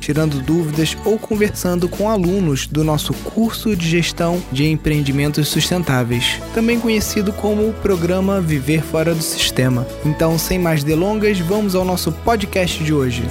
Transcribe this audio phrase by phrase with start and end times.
[0.00, 6.80] tirando dúvidas ou conversando com alunos do nosso curso de gestão de empreendimentos sustentáveis, também
[6.80, 9.86] conhecido como o programa Viver Fora do Sistema.
[10.04, 13.22] Então, sem mais delongas, vamos ao nosso podcast de hoje.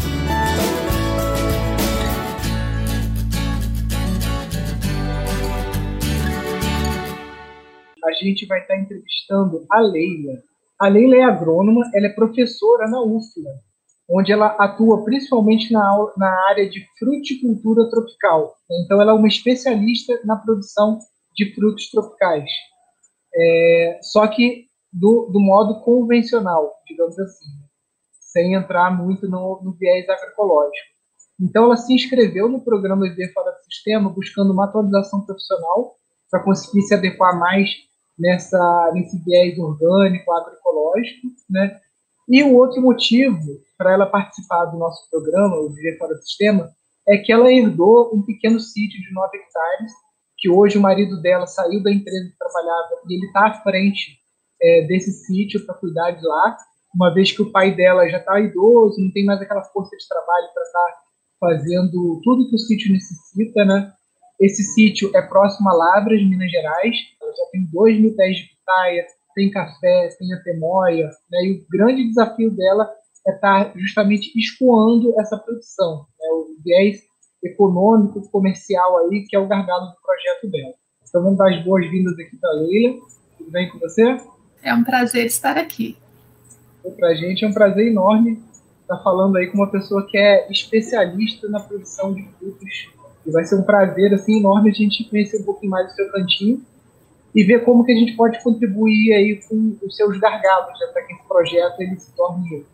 [8.05, 10.33] A gente vai estar entrevistando a Leila.
[10.79, 13.51] A Leila é agrônoma, ela é professora na UFLA,
[14.09, 18.55] onde ela atua principalmente na, na área de fruticultura tropical.
[18.83, 20.99] Então, ela é uma especialista na produção
[21.35, 22.49] de frutos tropicais,
[23.33, 27.45] é, só que do, do, modo convencional, digamos assim,
[28.19, 30.89] sem entrar muito no, no viés agroecológico.
[31.39, 35.93] Então, ela se inscreveu no programa Viver Fora do Sistema, buscando uma atualização profissional
[36.29, 37.69] para conseguir se adequar mais
[38.17, 41.79] nessa, nesse viés orgânico, agroecológico, né?
[42.27, 46.69] E o outro motivo para ela participar do nosso programa, o Viver Fora do Sistema,
[47.07, 49.91] é que ela herdou um pequeno sítio de 9 hectares,
[50.37, 54.19] que hoje o marido dela saiu da empresa que trabalhava e ele está à frente
[54.61, 56.57] é, desse sítio para cuidar de lá,
[56.93, 60.07] uma vez que o pai dela já está idoso, não tem mais aquela força de
[60.09, 60.97] trabalho para estar tá
[61.39, 63.93] fazendo tudo que o sítio necessita, né?
[64.41, 68.43] Esse sítio é próximo a Lavras, Minas Gerais, ela já tem 2 mil pés de
[68.43, 69.05] pitaia,
[69.35, 71.43] tem café, tem a temoia, né?
[71.45, 72.89] e o grande desafio dela
[73.27, 76.27] é estar tá justamente escoando essa produção, né?
[76.31, 77.01] o viés
[77.43, 80.73] econômico, comercial aí, que é o gargalo do projeto dela.
[81.07, 82.99] Então vamos dar as boas-vindas aqui para a Leila.
[83.37, 84.17] Tudo bem com você?
[84.61, 85.97] É um prazer estar aqui.
[86.97, 88.41] Para a gente é um prazer enorme
[88.81, 92.89] estar falando aí com uma pessoa que é especialista na produção de frutos.
[93.25, 96.11] E vai ser um prazer assim, enorme a gente conhecer um pouquinho mais do seu
[96.11, 96.61] cantinho
[97.35, 101.03] e ver como que a gente pode contribuir aí com os seus gargalos, né, para
[101.03, 102.65] que esse projeto ele se torne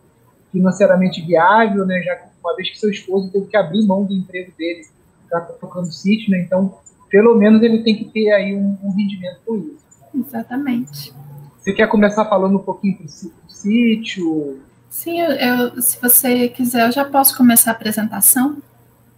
[0.56, 4.14] financeiramente viável, né, já que uma vez que seu esposo teve que abrir mão do
[4.14, 4.86] emprego dele
[5.28, 6.78] para estar tocando sítio, né, então
[7.10, 9.86] pelo menos ele tem que ter aí um, um rendimento com isso.
[10.14, 11.14] Exatamente.
[11.58, 13.08] Você quer começar falando um pouquinho do
[13.48, 14.60] sítio?
[14.88, 18.56] Sim, eu, se você quiser, eu já posso começar a apresentação.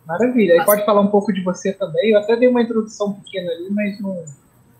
[0.06, 0.54] Maravilha.
[0.54, 2.10] Aí pode falar um pouco de você também.
[2.10, 4.24] Eu até dei uma introdução pequena ali, mas não,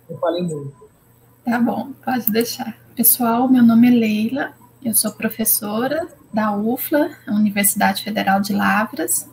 [0.09, 0.89] eu falei muito.
[1.45, 2.77] Tá bom, pode deixar.
[2.97, 4.53] Pessoal, meu nome é Leila,
[4.85, 9.29] eu sou professora da UFLA, Universidade Federal de Lavras,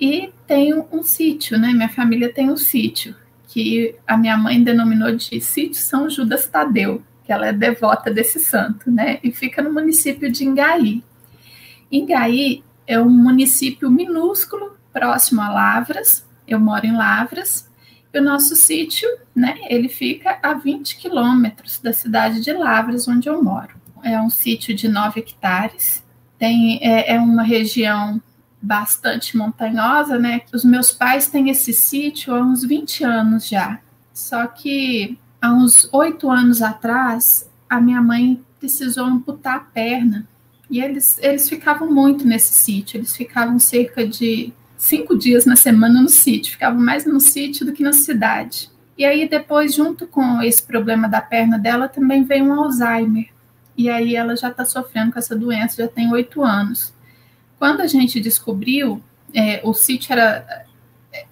[0.00, 1.72] e tenho um sítio, né?
[1.72, 3.14] Minha família tem um sítio,
[3.48, 8.38] que a minha mãe denominou de Sítio São Judas Tadeu, que ela é devota desse
[8.38, 9.18] santo, né?
[9.22, 11.02] E fica no município de Ingaí.
[11.90, 17.66] Ingaí é um município minúsculo, próximo a Lavras, eu moro em Lavras,
[18.18, 23.42] o nosso sítio, né, ele fica a 20 quilômetros da cidade de Lavras, onde eu
[23.42, 23.74] moro.
[24.06, 26.04] É um sítio de 9 hectares,
[26.38, 28.20] tem, é, é uma região
[28.60, 30.42] bastante montanhosa, né?
[30.52, 33.80] Os meus pais têm esse sítio há uns 20 anos já.
[34.12, 40.26] Só que há uns oito anos atrás, a minha mãe precisou amputar a perna.
[40.70, 46.02] E eles, eles ficavam muito nesse sítio, eles ficavam cerca de cinco dias na semana
[46.02, 48.70] no sítio, ficava mais no sítio do que na cidade.
[48.98, 53.28] E aí depois, junto com esse problema da perna dela, também veio um Alzheimer.
[53.76, 56.94] E aí ela já está sofrendo com essa doença, já tem oito anos.
[57.58, 59.02] Quando a gente descobriu,
[59.34, 60.66] é, o sítio era,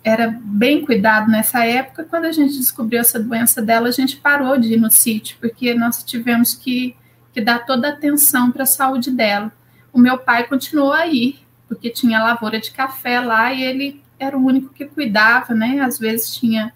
[0.03, 4.59] era bem cuidado nessa época, quando a gente descobriu essa doença dela, a gente parou
[4.59, 6.94] de ir no sítio, porque nós tivemos que,
[7.33, 9.50] que dar toda a atenção para a saúde dela.
[9.93, 11.38] O meu pai continuou aí,
[11.69, 15.81] porque tinha lavoura de café lá e ele era o único que cuidava, né?
[15.81, 16.72] Às vezes tinha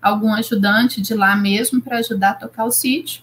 [0.00, 3.22] algum ajudante de lá mesmo para ajudar a tocar o sítio,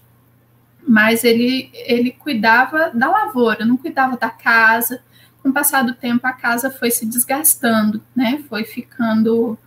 [0.88, 5.02] mas ele ele cuidava da lavoura, não cuidava da casa.
[5.42, 8.44] Com o passar do tempo, a casa foi se desgastando, né?
[8.50, 9.58] Foi ficando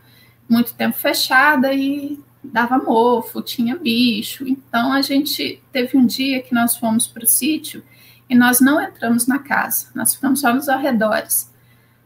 [0.48, 4.46] muito tempo fechada e dava mofo, tinha bicho.
[4.46, 7.82] Então a gente teve um dia que nós fomos para o sítio
[8.28, 11.52] e nós não entramos na casa, nós ficamos só nos arredores.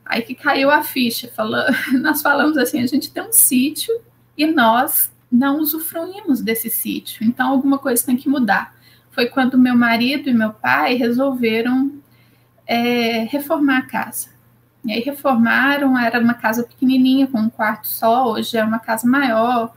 [0.04, 1.64] Aí que caiu a ficha, falou,
[2.00, 3.92] nós falamos assim, a gente tem um sítio
[4.36, 8.74] e nós não usufruímos desse sítio, então alguma coisa tem que mudar.
[9.12, 11.92] Foi quando meu marido e meu pai resolveram
[12.66, 14.30] é, reformar a casa.
[14.84, 19.06] E aí reformaram, era uma casa pequenininha, com um quarto só, hoje é uma casa
[19.06, 19.72] maior,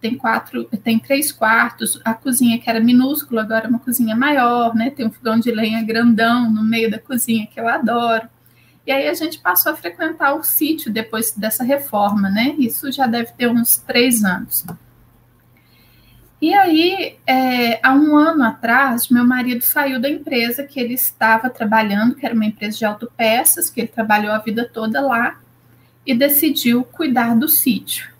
[0.00, 4.74] tem quatro, tem três quartos, a cozinha que era minúscula, agora é uma cozinha maior,
[4.74, 4.90] né?
[4.90, 8.28] Tem um fogão de lenha grandão no meio da cozinha que eu adoro.
[8.86, 12.54] E aí a gente passou a frequentar o sítio depois dessa reforma, né?
[12.58, 14.64] Isso já deve ter uns três anos.
[16.40, 21.48] E aí, é, há um ano atrás, meu marido saiu da empresa que ele estava
[21.48, 25.38] trabalhando, que era uma empresa de autopeças, que ele trabalhou a vida toda lá,
[26.06, 28.12] e decidiu cuidar do sítio.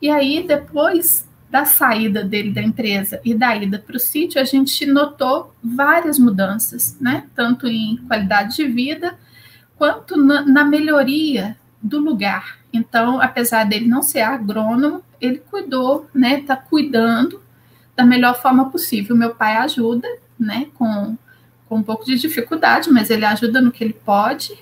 [0.00, 4.44] E aí, depois da saída dele da empresa e da ida para o sítio, a
[4.44, 7.26] gente notou várias mudanças, né?
[7.34, 9.16] Tanto em qualidade de vida,
[9.76, 12.58] quanto na, na melhoria do lugar.
[12.72, 16.40] Então, apesar dele não ser agrônomo, ele cuidou, né?
[16.40, 17.40] Está cuidando
[17.96, 19.16] da melhor forma possível.
[19.16, 20.08] Meu pai ajuda,
[20.38, 20.68] né?
[20.74, 21.16] Com,
[21.68, 24.56] com um pouco de dificuldade, mas ele ajuda no que ele pode.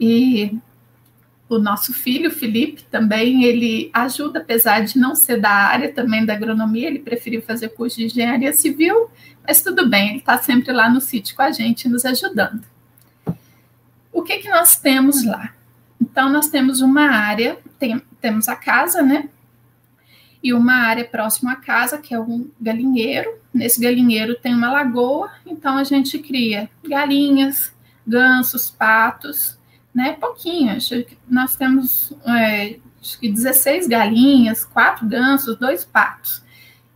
[0.00, 0.56] E
[1.48, 6.34] o nosso filho, Felipe, também, ele ajuda, apesar de não ser da área também da
[6.34, 9.10] agronomia, ele preferiu fazer curso de engenharia civil,
[9.46, 12.62] mas tudo bem, ele está sempre lá no sítio com a gente, nos ajudando.
[14.12, 15.54] O que, que nós temos lá?
[16.00, 19.28] Então, nós temos uma área, tem, temos a casa, né?
[20.42, 23.38] E uma área próxima à casa, que é um galinheiro.
[23.52, 27.72] Nesse galinheiro tem uma lagoa, então a gente cria galinhas,
[28.06, 29.58] gansos, patos,
[29.94, 30.12] né?
[30.12, 36.42] Pouquinho, acho que nós temos é, acho que 16 galinhas, quatro gansos, dois patos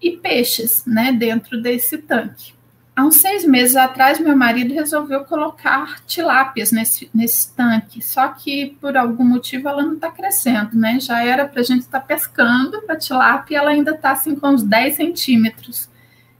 [0.00, 1.12] e peixes, né?
[1.12, 2.54] Dentro desse tanque.
[2.94, 8.76] Há uns seis meses atrás, meu marido resolveu colocar tilápias nesse, nesse tanque, só que
[8.82, 11.00] por algum motivo ela não está crescendo, né?
[11.00, 14.34] Já era para a gente estar tá pescando a tilápia e ela ainda está assim
[14.36, 15.88] com uns 10 centímetros.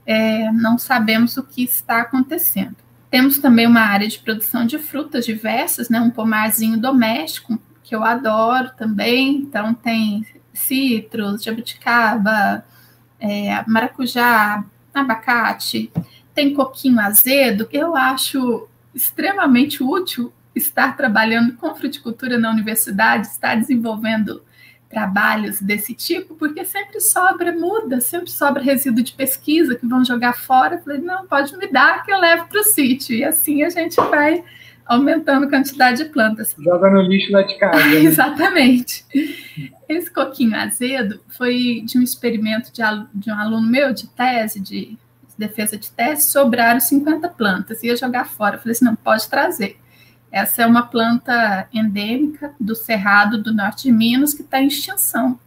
[0.05, 2.77] É, não sabemos o que está acontecendo.
[3.11, 6.01] Temos também uma área de produção de frutas diversas, né?
[6.01, 9.37] Um pomarzinho doméstico, que eu adoro também.
[9.37, 12.63] Então, tem citros, jabuticaba,
[13.19, 14.63] é, maracujá,
[14.93, 15.91] abacate
[16.35, 24.43] tem coquinho azedo, eu acho extremamente útil estar trabalhando com fruticultura na universidade, estar desenvolvendo
[24.89, 30.35] trabalhos desse tipo, porque sempre sobra muda, sempre sobra resíduo de pesquisa que vão jogar
[30.35, 30.75] fora.
[30.75, 33.17] Eu falei, não, pode me dar que eu levo para o sítio.
[33.17, 34.45] E assim a gente vai
[34.85, 36.55] aumentando a quantidade de plantas.
[36.59, 37.83] Joga no lixo lá de casa.
[37.87, 38.01] Né?
[38.05, 39.05] Exatamente.
[39.89, 42.83] Esse coquinho azedo foi de um experimento de,
[43.15, 44.99] de um aluno meu de tese de
[45.47, 48.57] defesa de teste, sobraram 50 plantas, ia jogar fora.
[48.57, 49.79] Eu falei assim, não, pode trazer.
[50.31, 55.39] Essa é uma planta endêmica do Cerrado do norte de Minas que está em extinção.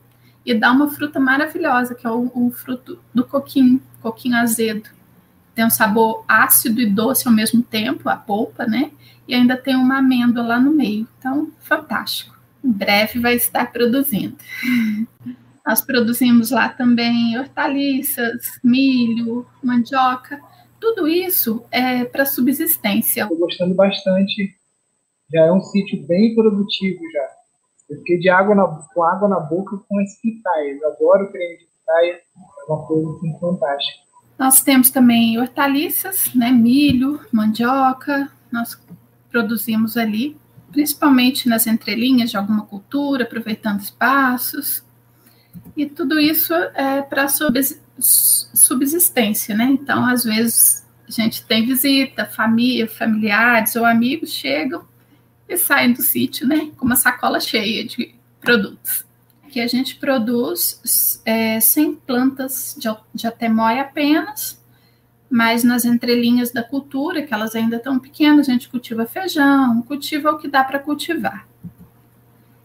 [0.45, 4.89] E dá uma fruta maravilhosa, que é o, o fruto do coquinho, coquinho azedo.
[5.55, 8.91] Tem um sabor ácido e doce ao mesmo tempo, a polpa, né?
[9.27, 11.07] E ainda tem uma amêndoa lá no meio.
[11.17, 12.37] Então, fantástico.
[12.63, 14.35] Em breve vai estar produzindo.
[15.65, 20.39] Nós produzimos lá também hortaliças, milho, mandioca,
[20.85, 23.23] tudo isso é para subsistência.
[23.23, 24.55] Estou gostando bastante.
[25.33, 27.27] Já é um sítio bem produtivo já.
[27.89, 30.83] Eu fiquei de água na, com água na boca com as pitaias.
[30.83, 34.05] Adoro creme de pitaia, é uma coisa assim, fantástica.
[34.37, 38.29] Nós temos também hortaliças, né, milho, mandioca.
[38.51, 38.79] Nós
[39.31, 40.37] produzimos ali,
[40.71, 44.84] principalmente nas entrelinhas de alguma cultura, aproveitando espaços.
[45.75, 47.27] E tudo isso é para
[47.99, 49.65] subsistência, né?
[49.65, 54.85] Então, às vezes, a gente tem visita, família, familiares ou amigos chegam
[55.47, 56.71] e saem do sítio, né?
[56.77, 59.05] Com uma sacola cheia de produtos.
[59.45, 64.61] Aqui a gente produz é, 100 plantas de, de atemóia apenas,
[65.29, 70.31] mas nas entrelinhas da cultura, que elas ainda estão pequenas, a gente cultiva feijão, cultiva
[70.31, 71.47] o que dá para cultivar.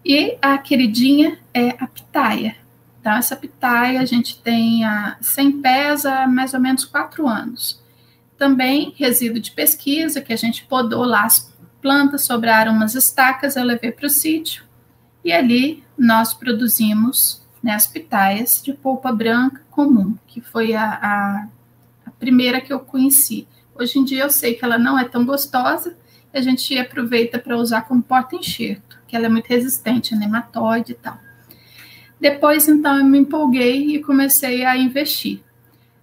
[0.05, 2.57] E a queridinha é a pitaia,
[3.01, 7.83] então, essa pitaia a gente tem a 100 pés há mais ou menos quatro anos.
[8.37, 13.65] Também resíduo de pesquisa, que a gente podou lá as plantas, sobraram umas estacas, eu
[13.65, 14.65] levei para o sítio.
[15.25, 21.49] E ali nós produzimos né, as pitaias de polpa branca comum, que foi a, a,
[22.05, 23.49] a primeira que eu conheci.
[23.75, 25.97] Hoje em dia eu sei que ela não é tão gostosa,
[26.35, 30.95] a gente aproveita para usar como porta-enxerto, que ela é muito resistente a nematóide e
[30.95, 31.19] tal.
[32.21, 35.43] Depois, então, eu me empolguei e comecei a investir.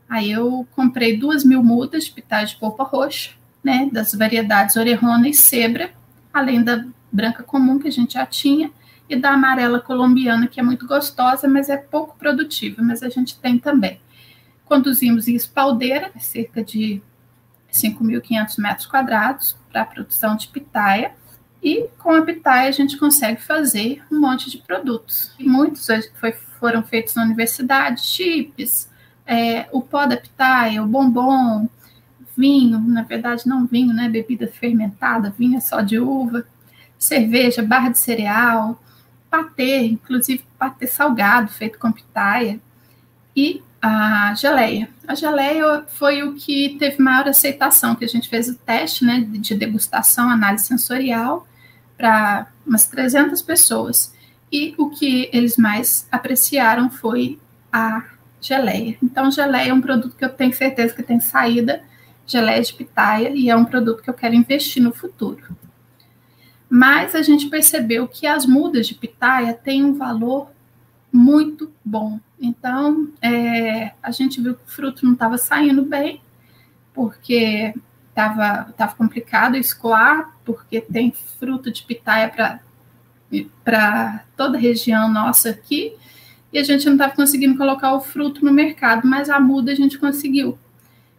[0.10, 3.32] Aí eu comprei duas mil mudas de pitais de polpa roxa,
[3.64, 5.92] né, das variedades Orejona e Cebra,
[6.34, 8.72] além da branca comum que a gente já tinha,
[9.10, 13.38] e da amarela colombiana, que é muito gostosa, mas é pouco produtiva, mas a gente
[13.40, 14.00] tem também.
[14.66, 17.02] Conduzimos em espaldeira, cerca de
[17.72, 21.14] 5.500 metros quadrados, para a produção de pitaia.
[21.62, 25.32] E com a pitaia a gente consegue fazer um monte de produtos.
[25.40, 25.88] E muitos
[26.20, 28.90] foi, foram feitos na universidade, chips,
[29.26, 31.68] é, o pó da pitaia, o bombom,
[32.38, 34.08] vinho, na verdade não vinho, né?
[34.08, 36.46] Bebida fermentada, vinho é só de uva,
[36.98, 38.82] cerveja, barra de cereal,
[39.30, 42.60] patê, inclusive patê salgado feito com pitaia
[43.36, 44.90] e a geleia.
[45.08, 49.22] A geleia foi o que teve maior aceitação, que a gente fez o teste, né,
[49.22, 51.48] de degustação, análise sensorial
[51.98, 54.14] para umas 300 pessoas.
[54.52, 57.40] E o que eles mais apreciaram foi
[57.72, 58.04] a
[58.42, 58.98] geleia.
[59.02, 61.82] Então, geleia é um produto que eu tenho certeza que tem saída,
[62.26, 65.44] geleia de pitaia, e é um produto que eu quero investir no futuro.
[66.70, 70.50] Mas a gente percebeu que as mudas de pitaia têm um valor
[71.12, 72.20] muito bom.
[72.40, 76.22] Então, é, a gente viu que o fruto não estava saindo bem,
[76.94, 77.74] porque
[78.10, 82.32] estava tava complicado escoar, porque tem fruto de pitaia
[83.64, 85.94] para toda a região nossa aqui,
[86.52, 89.76] e a gente não estava conseguindo colocar o fruto no mercado, mas a muda a
[89.76, 90.58] gente conseguiu.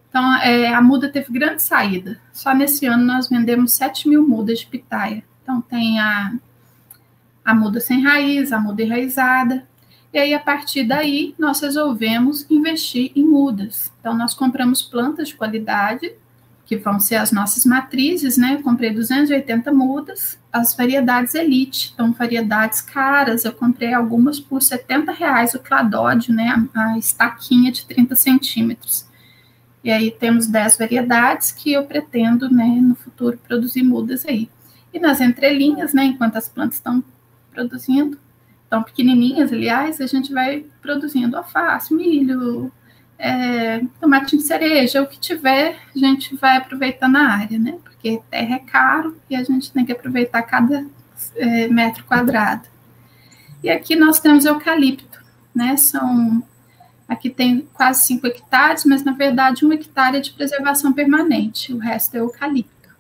[0.09, 2.19] Então, é, a muda teve grande saída.
[2.33, 5.23] Só nesse ano nós vendemos 7 mil mudas de pitaia.
[5.43, 6.33] Então, tem a,
[7.45, 9.68] a muda sem raiz, a muda enraizada.
[10.13, 13.93] E aí, a partir daí, nós resolvemos investir em mudas.
[14.01, 16.13] Então, nós compramos plantas de qualidade
[16.65, 18.55] que vão ser as nossas matrizes, né?
[18.55, 25.11] Eu comprei 280 mudas, as variedades elite, então variedades caras, eu comprei algumas por 70
[25.13, 26.69] reais o cladódio, né?
[26.75, 29.07] A, a estaquinha de 30 centímetros.
[29.83, 34.51] E aí temos 10 variedades que eu pretendo, né, no futuro produzir mudas aí.
[34.93, 37.03] E nas entrelinhas, né, enquanto as plantas estão
[37.51, 38.19] produzindo,
[38.69, 42.71] estão pequenininhas, aliás, a gente vai produzindo alface, milho,
[43.19, 47.79] é, tomate de cereja, o que tiver, a gente vai aproveitar na área, né?
[47.83, 50.87] Porque terra é caro e a gente tem que aproveitar cada
[51.35, 52.69] é, metro quadrado.
[53.63, 55.19] E aqui nós temos eucalipto,
[55.55, 55.77] né?
[55.77, 56.45] São
[57.09, 61.79] aqui tem quase 5 hectares, mas na verdade um hectare é de preservação permanente, o
[61.79, 62.91] resto é eucalipto.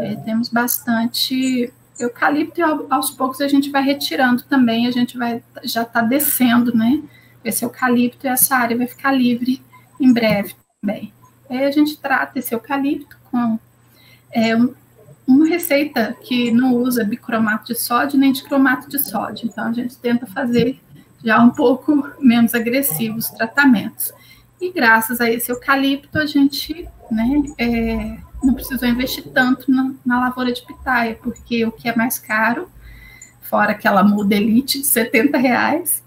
[0.00, 5.42] É, temos bastante eucalipto e aos poucos a gente vai retirando também, a gente vai
[5.64, 7.02] já está descendo, né?
[7.44, 9.62] esse eucalipto e essa área vai ficar livre
[10.00, 11.12] em breve também.
[11.48, 13.58] Aí a gente trata esse eucalipto com
[14.30, 14.74] é, um,
[15.26, 19.72] uma receita que não usa bicromato de sódio nem de cromato de sódio, então a
[19.72, 20.78] gente tenta fazer
[21.24, 24.12] já um pouco menos agressivos os tratamentos.
[24.60, 30.20] E graças a esse eucalipto, a gente né, é, não precisou investir tanto na, na,
[30.20, 32.70] lavoura de pitaia, porque o que é mais caro,
[33.42, 36.02] fora aquela muda elite de 70 reais,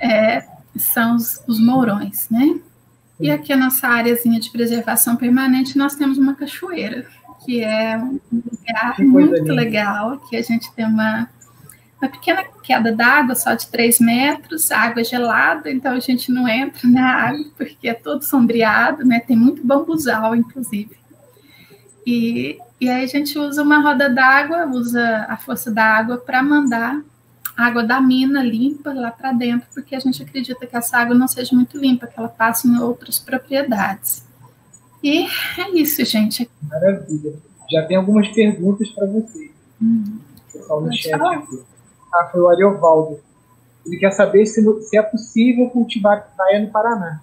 [0.00, 0.44] é,
[0.76, 2.58] são os, os mourões, né?
[3.20, 7.06] E aqui a nossa áreazinha de preservação permanente, nós temos uma cachoeira,
[7.44, 11.28] que é um lugar muito legal, que a gente tem uma,
[12.00, 16.88] uma pequena queda d'água, só de 3 metros, água gelada, então a gente não entra
[16.88, 19.20] na água, porque é todo sombreado, né?
[19.20, 20.97] Tem muito bambuzal, inclusive.
[22.10, 26.42] E, e aí a gente usa uma roda d'água, usa a força da água para
[26.42, 27.02] mandar
[27.54, 31.28] água da mina limpa lá para dentro, porque a gente acredita que essa água não
[31.28, 34.24] seja muito limpa, que ela passe em outras propriedades.
[35.02, 35.26] E
[35.58, 36.50] é isso, gente.
[36.62, 37.34] Maravilha.
[37.70, 39.50] Já tem algumas perguntas para você.
[39.82, 40.18] Hum.
[40.50, 41.62] Pessoal no chat aqui.
[42.14, 43.20] Ah, foi o Ariovaldo.
[43.84, 47.20] Ele quer saber se, se é possível cultivar praia no Paraná.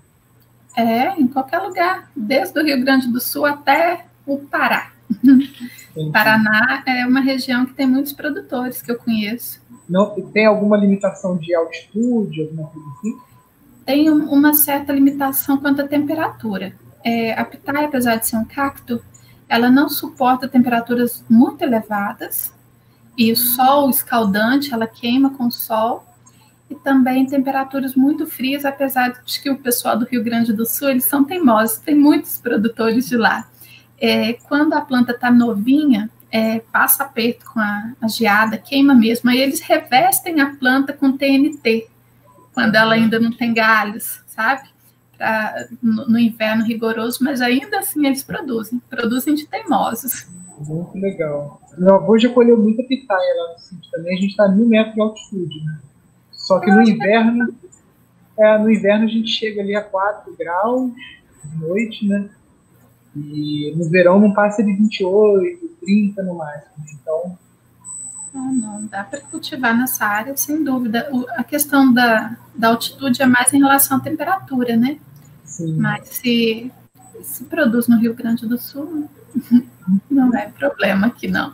[0.77, 4.91] É, em qualquer lugar, desde o Rio Grande do Sul até o Pará.
[6.11, 9.61] Paraná é uma região que tem muitos produtores que eu conheço.
[9.87, 13.17] Não, tem alguma limitação de altitude, alguma coisa assim?
[13.85, 16.75] Tem uma certa limitação quanto à temperatura.
[17.03, 19.01] É, a pitaia, apesar de ser um cacto,
[19.47, 22.51] ela não suporta temperaturas muito elevadas
[23.15, 26.03] e o sol escaldante, ela queima com o sol
[26.69, 30.89] e também temperaturas muito frias, apesar de que o pessoal do Rio Grande do Sul,
[30.89, 33.47] eles são teimosos, tem muitos produtores de lá.
[33.99, 39.29] É, quando a planta está novinha, é, passa aperto com a, a, geada, queima mesmo.
[39.29, 41.87] Aí eles revestem a planta com TNT,
[42.53, 44.67] quando ela ainda não tem galhos, sabe?
[45.17, 50.27] Pra, no, no, inverno rigoroso, mas ainda assim eles produzem, produzem de teimosos.
[50.59, 51.61] Muito legal.
[51.77, 54.65] Meu avô já colheu muita pitaia lá no sítio também, a gente está a mil
[54.65, 55.79] metros de altitude, né?
[56.31, 57.55] Só que no inverno,
[58.37, 60.91] é, no inverno a gente chega ali a 4 graus
[61.43, 62.29] de noite, né?
[63.15, 66.85] E no verão não passa de 28, 30 no máximo.
[67.01, 67.37] Então.
[68.33, 71.07] Ah, não, dá para cultivar nessa área, sem dúvida.
[71.11, 74.97] O, a questão da, da altitude é mais em relação à temperatura, né?
[75.45, 75.77] Sim.
[75.77, 76.71] Mas se,
[77.21, 79.09] se produz no Rio Grande do Sul,
[80.11, 81.53] não é problema aqui, não.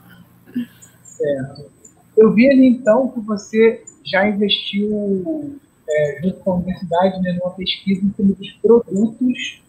[1.03, 1.69] Certo.
[2.17, 7.51] Eu vi ali então que você já investiu é, junto com a universidade né, numa
[7.51, 9.61] pesquisa em cima dos produtos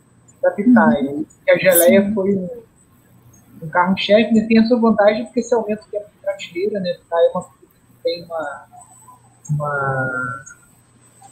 [0.43, 1.11] da pitaia.
[1.11, 1.25] Uhum.
[1.49, 2.15] A geleia Sim.
[2.15, 2.49] foi um,
[3.63, 4.47] um carro-chefe, né?
[4.47, 6.95] tem a sua vantagem porque esse aumento que é prateleira, né?
[6.95, 8.65] Pitaia é uma fruta que tem uma,
[9.51, 10.45] uma...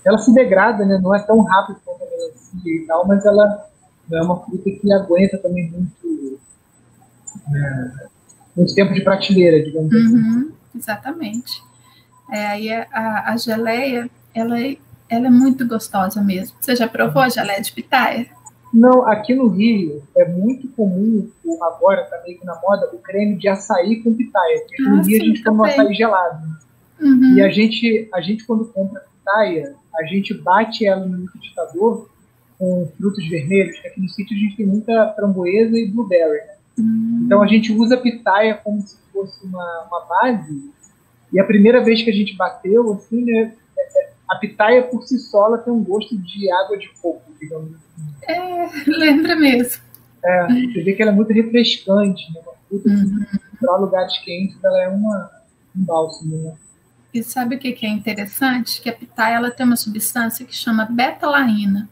[0.04, 0.98] Ela se degrada, né?
[1.02, 3.66] Não é tão rápido quanto a melancia e tal, mas ela
[4.12, 6.40] é uma fruta que aguenta também muito...
[7.48, 8.08] Né,
[8.56, 10.14] muito tempo de prateleira, digamos assim.
[10.14, 10.54] uhum, assim.
[10.74, 11.62] Exatamente.
[12.30, 14.76] É, aí a, a geleia, ela, é,
[15.08, 16.56] ela é muito gostosa mesmo.
[16.60, 18.26] Você já provou a geleia de pitaia?
[18.72, 21.28] Não, aqui no Rio é muito comum,
[21.60, 24.60] agora tá meio que na moda, o creme de açaí com pitaia.
[24.60, 26.46] Porque ah, no Rio sim, a gente toma açaí gelado.
[27.00, 27.34] Uhum.
[27.36, 32.08] E a gente, a gente, quando compra pitaia, a gente bate ela no liquidificador
[32.58, 36.40] com frutos vermelhos, que aqui no sítio a gente tem muita framboesa e blueberry.
[36.78, 37.22] Uhum.
[37.24, 40.70] Então a gente usa pitaia como se fosse uma, uma base
[41.32, 43.52] e a primeira vez que a gente bateu, assim, né,
[44.30, 48.32] a pitaia por si só ela tem um gosto de água de coco, digamos assim.
[48.32, 49.82] É, lembra mesmo.
[50.24, 52.40] É, você vê que ela é muito refrescante, né?
[52.40, 53.26] Uma fruta uhum.
[53.58, 55.30] para lugares quentes, ela é uma,
[55.76, 56.54] um bálsamo, né?
[57.12, 58.80] E sabe o que é interessante?
[58.80, 61.88] Que a pitaia ela tem uma substância que chama betalaína.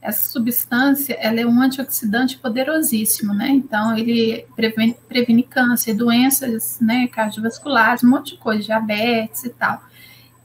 [0.00, 3.48] Essa substância ela é um antioxidante poderosíssimo, né?
[3.48, 9.82] Então, ele previne, previne câncer, doenças né, cardiovasculares, um monte de coisa, diabetes e tal.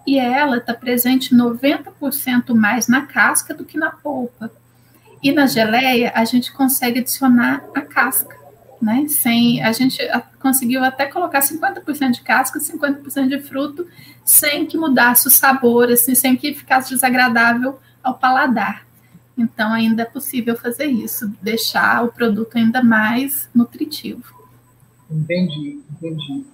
[0.10, 4.52] E ela está presente 90% mais na casca do que na polpa.
[5.22, 8.36] E na geleia, a gente consegue adicionar a casca,
[8.82, 9.06] né?
[9.08, 10.00] Sem, a gente
[10.40, 13.86] conseguiu até colocar 50% de casca, 50% de fruto,
[14.26, 18.88] sem que mudasse o sabor, assim, sem que ficasse desagradável ao paladar.
[19.38, 24.24] Então, ainda é possível fazer isso, deixar o produto ainda mais nutritivo.
[25.08, 26.48] Entendi, entendi.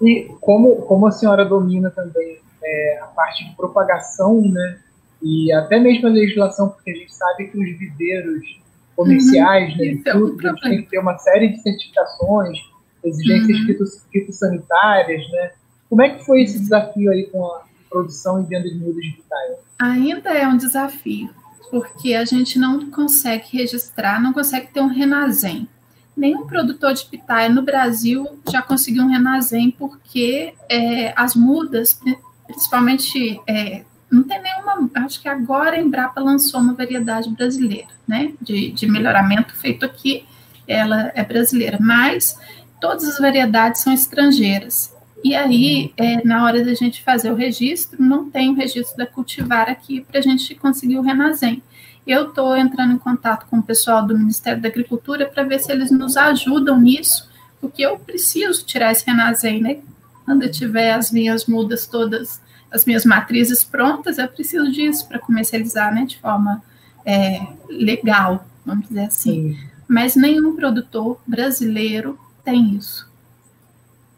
[0.00, 4.78] E como, como a senhora domina também é, a parte de propagação, né?
[5.22, 8.60] E até mesmo a legislação, porque a gente sabe que os viveiros
[8.96, 12.58] comerciais, uhum, né, é tudo, eles têm que ter uma série de certificações,
[13.04, 14.00] exigências uhum.
[14.10, 15.52] fitossanitárias, né?
[15.88, 19.12] Como é que foi esse desafio aí com a produção e venda de mudas de
[19.12, 19.58] pitaia?
[19.78, 21.30] Ainda é um desafio,
[21.70, 25.68] porque a gente não consegue registrar, não consegue ter um renazem.
[26.16, 31.98] Nenhum produtor de pitaia no Brasil já conseguiu um renazem, porque é, as mudas,
[32.46, 34.90] principalmente, é, não tem nenhuma.
[34.94, 40.26] Acho que agora a Embrapa lançou uma variedade brasileira, né, de, de melhoramento feito aqui,
[40.66, 42.38] ela é brasileira, mas
[42.80, 44.94] todas as variedades são estrangeiras.
[45.24, 49.06] E aí, é, na hora da gente fazer o registro, não tem o registro da
[49.06, 51.62] cultivar aqui para a gente conseguir o Renazem.
[52.04, 55.70] Eu estou entrando em contato com o pessoal do Ministério da Agricultura para ver se
[55.70, 59.78] eles nos ajudam nisso, porque eu preciso tirar esse Renazem, né?
[60.24, 65.18] Quando eu tiver as minhas mudas todas, as minhas matrizes prontas, eu preciso disso para
[65.18, 66.04] comercializar, né?
[66.04, 66.62] De forma
[67.04, 69.54] é, legal, vamos dizer assim.
[69.54, 69.68] Sim.
[69.88, 73.10] Mas nenhum produtor brasileiro tem isso.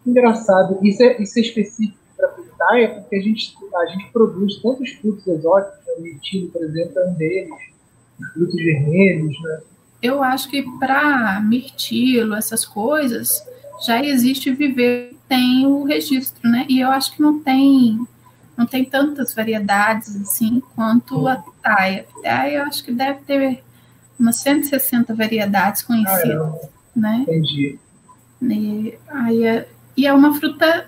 [0.06, 0.78] Engraçado.
[0.82, 4.90] Isso é, isso é específico para a pitaia, porque a gente, a gente produz tantos
[4.92, 5.94] frutos exóticos, né?
[5.98, 7.50] o mirtilo, por exemplo, é um deles,
[8.20, 9.60] os frutos vermelhos, né?
[10.02, 13.42] Eu acho que para mirtilo, essas coisas,
[13.84, 16.66] já existe viver, tem o registro, né?
[16.68, 17.98] E eu acho que não tem
[18.56, 22.06] não tem tantas variedades assim quanto a pitaia.
[22.08, 23.64] A pitaia eu acho que deve ter
[24.18, 27.00] umas 160 variedades conhecidas, ah, é.
[27.00, 27.18] né?
[27.22, 27.78] Entendi.
[28.42, 30.86] E, aí é, e é uma fruta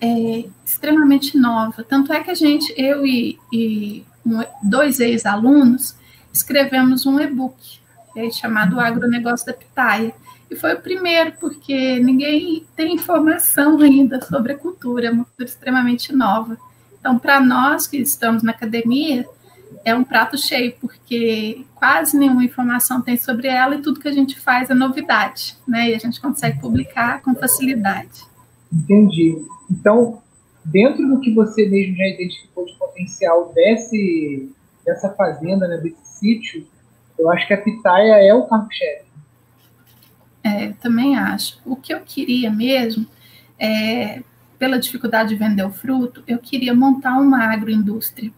[0.00, 1.84] é, extremamente nova.
[1.84, 5.94] Tanto é que a gente, eu e, e um, dois ex-alunos,
[6.32, 7.56] escrevemos um e-book
[8.16, 8.80] é, chamado uhum.
[8.80, 10.14] Agronegócio da Pitaia.
[10.50, 15.48] E foi o primeiro, porque ninguém tem informação ainda sobre a cultura, é uma cultura
[15.48, 16.58] extremamente nova.
[16.98, 19.26] Então, para nós que estamos na academia,
[19.84, 24.12] é um prato cheio, porque quase nenhuma informação tem sobre ela e tudo que a
[24.12, 25.90] gente faz é novidade, né?
[25.90, 28.24] E a gente consegue publicar com facilidade.
[28.72, 29.42] Entendi.
[29.70, 30.20] Então,
[30.64, 34.52] dentro do que você mesmo já identificou de potencial desse,
[34.84, 36.66] dessa fazenda, né, desse sítio,
[37.18, 39.09] eu acho que a pitaia é o carro-chefe.
[40.42, 41.60] É, também acho.
[41.64, 43.06] O que eu queria mesmo
[43.58, 44.22] é,
[44.58, 48.32] pela dificuldade de vender o fruto, eu queria montar uma agroindústria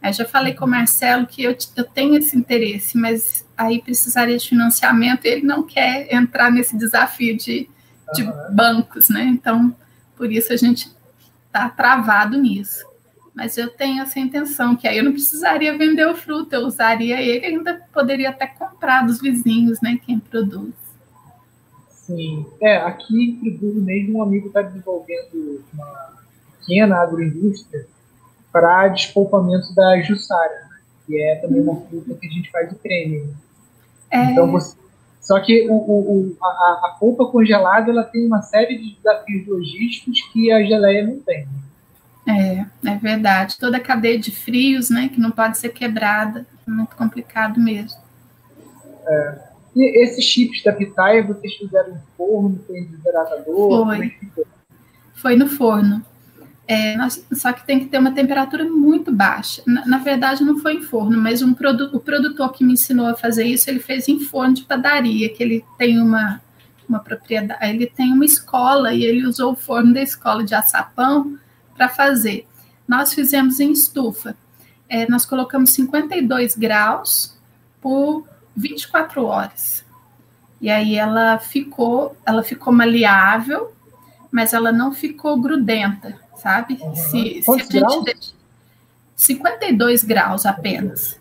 [0.00, 4.38] Aí já falei com o Marcelo que eu, eu tenho esse interesse, mas aí precisaria
[4.38, 7.68] de financiamento e ele não quer entrar nesse desafio de,
[8.14, 8.32] de uhum.
[8.54, 9.24] bancos, né?
[9.24, 9.74] Então,
[10.16, 10.88] por isso a gente
[11.46, 12.86] está travado nisso.
[13.34, 17.20] Mas eu tenho essa intenção, que aí eu não precisaria vender o fruto, eu usaria
[17.20, 19.98] ele e ainda poderia até comprar dos vizinhos, né?
[20.04, 20.74] Quem produz.
[22.08, 22.46] Sim.
[22.62, 26.14] É, aqui em Friburgo mesmo um amigo está desenvolvendo uma
[26.58, 27.86] pequena agroindústria
[28.50, 30.78] para despolpamento da Jussara, né?
[31.06, 33.34] que é também uma fruta que a gente faz o creme.
[34.10, 34.24] É.
[34.24, 34.74] Então você,
[35.20, 40.22] só que o, o, a, a polpa congelada ela tem uma série de desafios logísticos
[40.32, 41.46] que a geleia não tem.
[42.26, 43.58] É, é verdade.
[43.58, 48.00] Toda a cadeia de frios, né, que não pode ser quebrada, é muito complicado mesmo.
[49.06, 49.47] É.
[49.76, 53.86] E esses chips da pitaia vocês fizeram no forno, foi em desidratador?
[53.86, 54.06] Foi.
[54.06, 54.58] É
[55.14, 56.04] foi no forno.
[56.66, 59.62] É, nós, só que tem que ter uma temperatura muito baixa.
[59.66, 63.06] Na, na verdade, não foi em forno, mas um produ o produtor que me ensinou
[63.06, 66.42] a fazer isso, ele fez em forno de padaria, que ele tem uma,
[66.86, 71.38] uma propriedade, ele tem uma escola e ele usou o forno da escola de açapão
[71.74, 72.46] para fazer.
[72.86, 74.36] Nós fizemos em estufa.
[74.88, 77.36] É, nós colocamos 52 graus
[77.80, 78.26] por
[78.58, 79.84] 24 horas.
[80.60, 83.72] E aí ela ficou, ela ficou maleável,
[84.30, 86.78] mas ela não ficou grudenta sabe?
[86.80, 86.94] Uhum.
[86.94, 88.04] Se, se a gente graus?
[88.04, 88.38] Deixa
[89.16, 91.18] 52 graus apenas.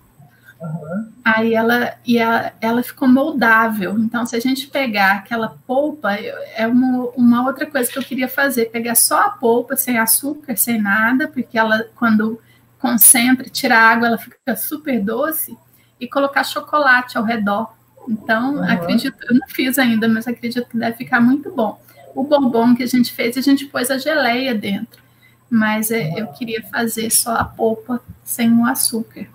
[0.61, 1.11] Uhum.
[1.25, 3.97] Aí ela, e ela, ela ficou moldável.
[3.97, 8.27] Então, se a gente pegar aquela polpa, é uma, uma outra coisa que eu queria
[8.27, 12.39] fazer: pegar só a polpa, sem açúcar, sem nada, porque ela, quando
[12.79, 15.57] concentra, tira a água, ela fica super doce,
[15.99, 17.73] e colocar chocolate ao redor.
[18.07, 18.63] Então, uhum.
[18.63, 21.79] acredito, eu não fiz ainda, mas acredito que deve ficar muito bom.
[22.15, 25.07] O bombom que a gente fez, a gente pôs a geleia dentro
[25.49, 29.27] mas é, eu queria fazer só a polpa sem o açúcar.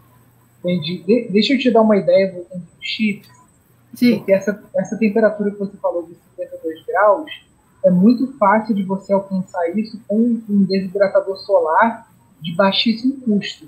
[0.61, 1.03] Entendi.
[1.03, 3.31] De deixa eu te dar uma ideia voltando do chips.
[3.91, 7.31] Porque essa, essa temperatura que você falou de 52 graus
[7.85, 12.09] é muito fácil de você alcançar isso com um desidratador solar
[12.41, 13.67] de baixíssimo custo.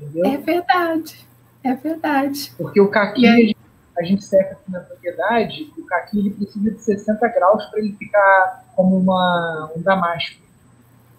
[0.00, 0.26] Entendeu?
[0.26, 1.26] É verdade.
[1.62, 2.52] É verdade.
[2.56, 3.54] Porque o caqui aí...
[3.98, 7.92] a gente seca aqui na propriedade, o caqui ele precisa de 60 graus para ele
[7.96, 10.40] ficar como uma, um damasco.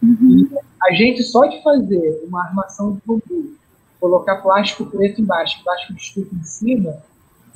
[0.01, 0.49] Uhum.
[0.81, 3.57] A gente só de fazer uma armação de bambu,
[3.99, 6.97] colocar plástico preto embaixo, plástico de estufa em cima,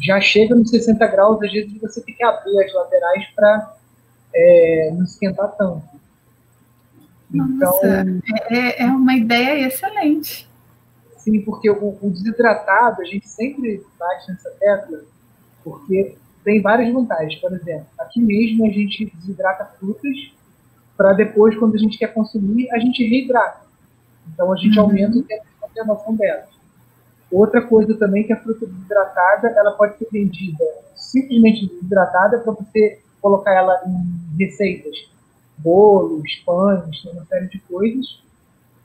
[0.02, 3.74] já chega nos 60 graus, às vezes você tem que abrir as laterais para
[4.36, 5.84] é, não esquentar tanto.
[7.34, 8.06] Então, Nossa,
[8.50, 10.48] é, é uma ideia excelente.
[11.24, 15.04] Sim, porque o, o desidratado, a gente sempre bate nessa tecla,
[15.64, 17.40] porque tem várias vantagens.
[17.40, 20.34] Por exemplo, aqui mesmo a gente desidrata frutas
[20.98, 23.62] para depois, quando a gente quer consumir, a gente reidrata.
[24.34, 24.86] Então a gente uhum.
[24.86, 26.44] aumenta o tempo de conservação dela.
[27.32, 33.00] Outra coisa também que a fruta desidratada, ela pode ser vendida simplesmente desidratada para você
[33.22, 35.10] colocar ela em receitas,
[35.58, 38.22] bolos, pães, uma série de coisas.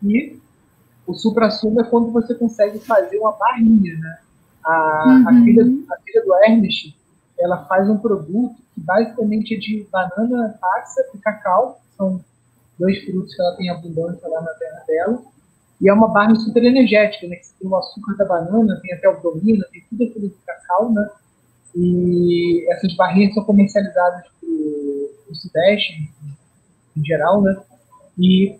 [0.04, 0.38] E
[1.08, 4.18] o supra-sumo é quando você consegue fazer uma barrinha, né?
[4.62, 5.28] A, uhum.
[5.28, 6.94] a, filha, a filha do Ernest,
[7.38, 12.22] ela faz um produto que basicamente é de banana passa e cacau, são
[12.78, 15.22] dois frutos que ela tem abundância lá na terra dela.
[15.80, 17.36] E é uma barra super energética, né?
[17.36, 20.92] Que tem o açúcar da banana, tem até o domina, tem tudo aquilo de cacau,
[20.92, 21.08] né?
[21.74, 27.56] E essas barrinhas são comercializadas para o Sudeste, em, em geral, né?
[28.18, 28.58] E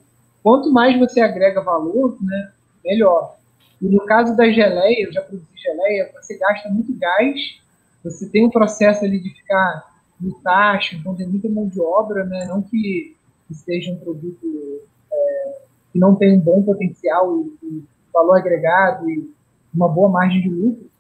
[0.49, 3.37] quanto mais você agrega valor, né, melhor.
[3.83, 7.61] E no caso da geleia, eu já produzi geleia, você gasta muito gás,
[8.03, 9.85] você tem um processo ali de ficar
[10.19, 12.47] no tacho, então tem muita mão de obra, né?
[12.47, 13.15] Não que
[13.47, 14.83] que seja um produto
[15.13, 15.59] é,
[15.93, 19.31] que não tem um bom potencial e, e, valor agregado e
[19.75, 20.91] uma boa margem de lucro,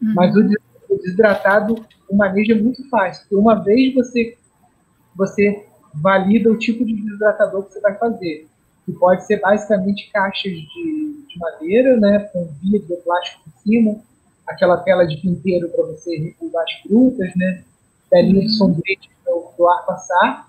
[0.00, 0.14] uhum.
[0.14, 3.22] mas o, desidratado, o manejo é muito fácil.
[3.22, 4.36] Porque uma vez você,
[5.14, 8.48] você valida o tipo de desidratador que você vai fazer,
[8.90, 13.96] que pode ser basicamente caixas de, de madeira, né, com vidro, plástico em cima,
[14.46, 17.62] aquela tela de pinteiro para você recuar as frutas, né,
[18.10, 18.52] telinha de uhum.
[18.52, 20.48] sombrite para o ar passar,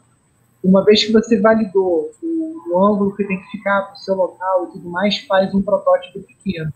[0.64, 4.16] uma vez que você validou o, o ângulo que tem que ficar para o seu
[4.16, 6.72] local e tudo mais, faz um protótipo pequeno.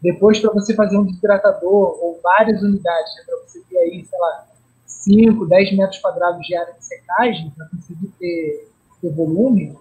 [0.00, 4.18] Depois, para você fazer um desidratador ou várias unidades, né, para você ter aí, sei
[4.18, 4.46] lá,
[4.86, 8.68] 5, 10 metros quadrados de área de secagem, para conseguir ter,
[9.00, 9.76] ter volume,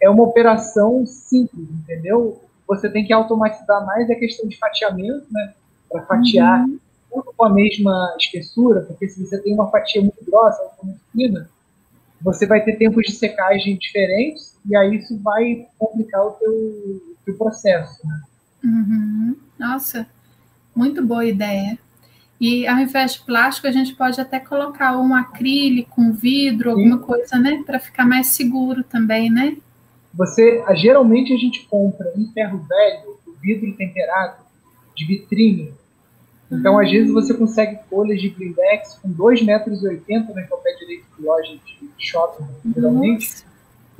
[0.00, 2.42] é uma operação simples, entendeu?
[2.66, 5.54] Você tem que automatizar mais a questão de fatiamento, né?
[5.90, 6.78] Para fatiar uhum.
[7.10, 11.00] tudo com a mesma espessura, porque se você tem uma fatia muito grossa ou muito
[11.12, 11.48] fina,
[12.20, 17.34] você vai ter tempos de secagem diferentes e aí isso vai complicar o teu, teu
[17.36, 18.06] processo.
[18.06, 18.20] Né?
[18.64, 19.36] Uhum.
[19.58, 20.06] Nossa,
[20.74, 21.78] muito boa ideia.
[22.40, 26.98] E ao invés de plástico, a gente pode até colocar um acrílico, um vidro, alguma
[26.98, 27.02] Sim.
[27.02, 27.62] coisa, né?
[27.66, 29.56] Para ficar mais seguro também, né?
[30.18, 34.42] Você, geralmente a gente compra em ferro velho, o vidro temperado
[34.96, 35.72] de vitrine.
[36.50, 40.58] Então, às vezes, você consegue folhas de blindex com 2,80 metros, né, que é o
[40.58, 43.44] pé direito loja de shopping, geralmente.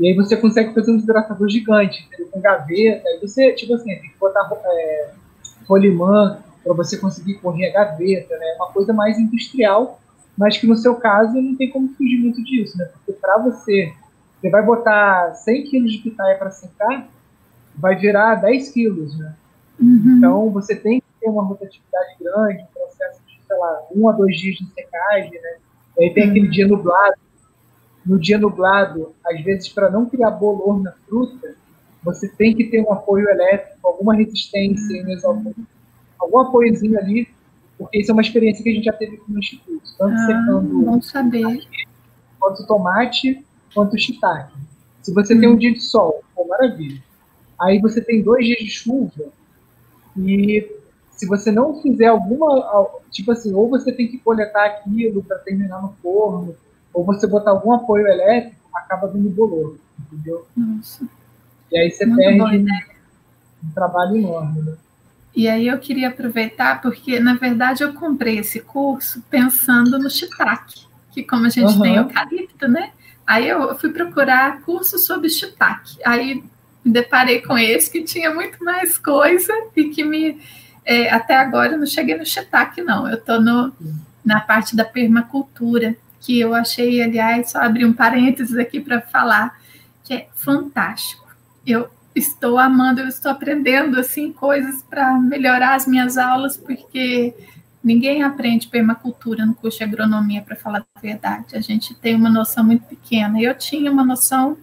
[0.00, 2.28] E aí você consegue fazer um desidratador gigante, entendeu?
[2.32, 3.08] com gaveta.
[3.08, 5.10] Aí você, tipo assim, tem que botar é,
[5.68, 8.54] polimã para você conseguir correr a gaveta, né?
[8.56, 10.00] Uma coisa mais industrial,
[10.36, 12.86] mas que no seu caso não tem como fugir muito disso, né?
[12.86, 13.92] Porque para você,
[14.40, 17.08] você vai botar 100 quilos de pitaia para secar,
[17.74, 19.34] vai virar 10 quilos, né?
[19.80, 20.16] Uhum.
[20.16, 24.12] Então você tem que ter uma rotatividade grande, um processo de, sei lá, um a
[24.12, 25.56] dois dias de secagem, né?
[25.98, 26.30] E aí tem uhum.
[26.30, 27.16] aquele dia nublado.
[28.06, 31.54] No dia nublado, às vezes, para não criar bolor na fruta,
[32.02, 35.52] você tem que ter um apoio elétrico, alguma resistência uhum.
[36.18, 37.28] algum apoiozinho ali,
[37.76, 39.82] porque isso é uma experiência que a gente já teve aqui no Instituto.
[39.98, 41.66] Tanto ah, secando bom saber.
[42.40, 43.44] quanto tomate,
[43.78, 44.52] quanto shiitake.
[45.02, 45.58] Se você tem um uhum.
[45.58, 47.00] dia de sol, pô, maravilha.
[47.60, 49.26] Aí você tem dois dias de chuva,
[50.16, 50.68] e
[51.12, 55.80] se você não fizer alguma, tipo assim, ou você tem que coletar aquilo para terminar
[55.80, 56.56] no forno,
[56.92, 60.46] ou você botar algum apoio elétrico, acaba vindo bolor, entendeu?
[60.56, 61.06] Nossa.
[61.70, 64.74] E aí você Muito perde um, um, trabalho enorme, né?
[65.34, 70.86] E aí eu queria aproveitar, porque na verdade eu comprei esse curso pensando no shiitake,
[71.12, 71.80] que como a gente uhum.
[71.80, 72.92] tem eucalipto, né?
[73.28, 75.98] Aí eu fui procurar curso sobre shiitake.
[76.02, 76.42] Aí
[76.82, 80.40] me deparei com esse que tinha muito mais coisa e que me
[80.82, 83.06] é, até agora eu não cheguei no shiitake não.
[83.06, 83.38] Eu estou
[84.24, 89.60] na parte da permacultura que eu achei, aliás, só abrir um parênteses aqui para falar
[90.02, 91.28] que é fantástico.
[91.66, 97.34] Eu estou amando, eu estou aprendendo assim coisas para melhorar as minhas aulas porque
[97.82, 101.56] ninguém aprende permacultura no curso de agronomia para falar a verdade.
[101.56, 103.40] A gente tem uma noção muito pequena.
[103.40, 104.56] Eu tinha uma noção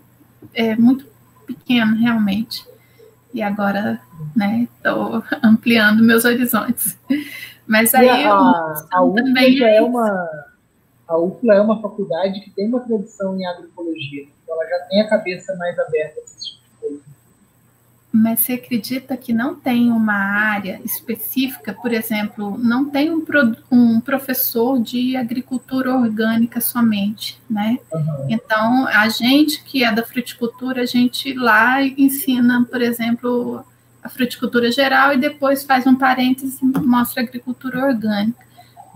[0.54, 1.08] é, muito
[1.46, 2.66] pequeno, realmente.
[3.34, 4.00] E agora,
[4.36, 6.98] né, estou ampliando meus horizontes.
[7.68, 8.34] Mas aí a,
[8.92, 10.46] a UFLA também é, é uma
[11.08, 14.24] a UFLA é uma faculdade que tem uma tradição em agroecologia.
[14.44, 16.22] Então ela já tem a cabeça mais aberta
[18.16, 23.56] mas você acredita que não tem uma área específica, por exemplo, não tem um, pro,
[23.70, 27.78] um professor de agricultura orgânica somente, né?
[27.92, 28.28] Uhum.
[28.30, 33.66] Então, a gente que é da fruticultura, a gente lá ensina, por exemplo,
[34.02, 38.46] a fruticultura geral e depois faz um parêntese e mostra a agricultura orgânica.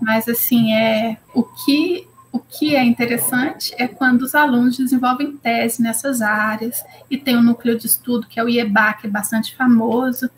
[0.00, 5.82] Mas, assim, é o que o que é interessante é quando os alunos desenvolvem tese
[5.82, 9.56] nessas áreas e tem um núcleo de estudo que é o IEBA, que é bastante
[9.56, 10.30] famoso,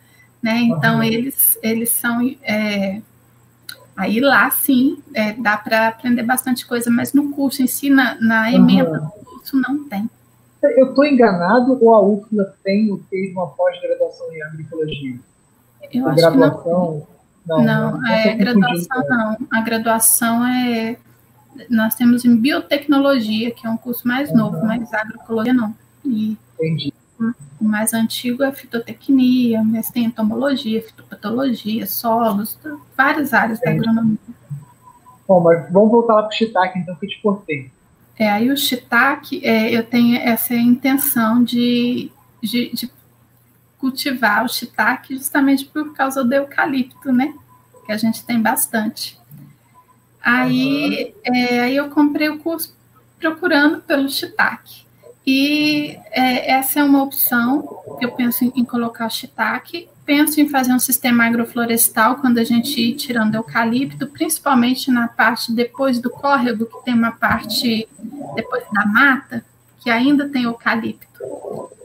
[0.43, 0.59] né?
[0.61, 1.03] Então uhum.
[1.03, 3.03] eles eles são é,
[3.95, 8.15] aí lá sim é, dá para aprender bastante coisa, mas no curso em si na,
[8.21, 9.07] na emenda uhum.
[9.07, 10.09] do curso não tem.
[10.63, 15.19] Eu estou enganado ou a UFLA tem ou teve uma pós-graduação em agroecologia?
[15.93, 17.13] Eu a acho graduação, que não.
[17.45, 19.37] Não, não, não é graduação não.
[19.51, 20.97] A graduação é
[21.69, 25.75] nós temos em biotecnologia, que é um curso mais novo, mas agroecologia não.
[26.05, 26.93] E Entendi.
[27.61, 32.59] O mais antigo é fitotecnia, mas tem entomologia, fitopatologia, solos,
[32.97, 33.77] várias áreas Entendi.
[33.77, 34.19] da agronomia.
[35.29, 37.71] Bom, mas vamos voltar lá para o shiitake, então, que eu te cortei.
[38.19, 42.11] É, aí o shiitake, é, eu tenho essa intenção de,
[42.43, 42.91] de, de
[43.79, 47.33] cultivar o shiitake justamente por causa do eucalipto, né?
[47.87, 49.19] Que a gente tem bastante.
[50.23, 52.75] Aí, é, aí eu comprei o curso
[53.19, 54.83] procurando pelo shiitake.
[55.27, 57.65] E é, essa é uma opção,
[58.01, 62.45] eu penso em, em colocar o shiitake, penso em fazer um sistema agroflorestal quando a
[62.45, 67.89] gente ir tirando eucalipto, principalmente na parte depois do córrego, que tem uma parte
[68.35, 69.45] depois da mata,
[69.79, 71.07] que ainda tem eucalipto.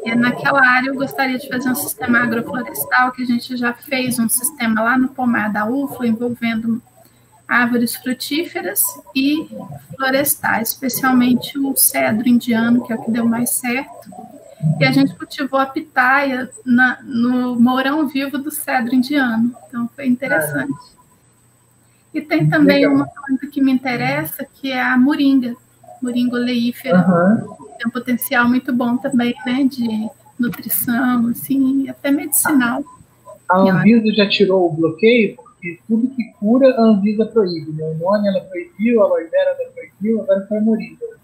[0.04, 4.18] E naquela área eu gostaria de fazer um sistema agroflorestal, que a gente já fez
[4.18, 6.82] um sistema lá no pomar da UFLA, envolvendo
[7.48, 8.84] árvores frutíferas
[9.16, 9.48] e
[9.96, 14.10] florestais, especialmente o cedro indiano, que é o que deu mais certo.
[14.80, 19.56] E a gente cultivou a pitaia na, no mourão vivo do cedro indiano.
[19.68, 20.74] Então foi interessante.
[22.14, 22.96] E tem também Legal.
[22.96, 25.56] uma planta que me interessa, que é a moringa,
[26.02, 27.06] moringa oleífera.
[27.08, 27.56] Uhum.
[27.78, 32.84] Tem um potencial muito bom também, né, de nutrição, assim, até medicinal.
[33.50, 35.38] A Anvisa já tirou o bloqueio?
[35.68, 37.72] Porque tudo que cura a Anvisa proíbe.
[37.72, 37.84] Né?
[37.84, 41.18] O nome ela proibiu, a aloe vera ela proibiu, agora foi a moringa.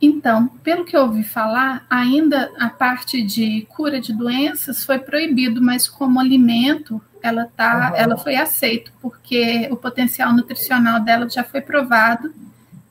[0.00, 5.60] Então, pelo que eu ouvi falar, ainda a parte de cura de doenças foi proibido,
[5.60, 7.96] mas como alimento ela tá, uhum.
[7.96, 12.32] ela foi aceita porque o potencial nutricional dela já foi provado,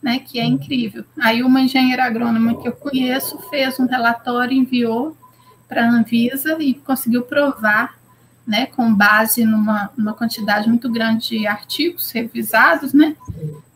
[0.03, 1.03] né, que é incrível.
[1.19, 5.17] Aí uma engenheira agrônoma que eu conheço fez um relatório, enviou
[5.67, 7.98] para a Anvisa e conseguiu provar
[8.49, 13.15] né, com base numa, numa quantidade muito grande de artigos revisados, né,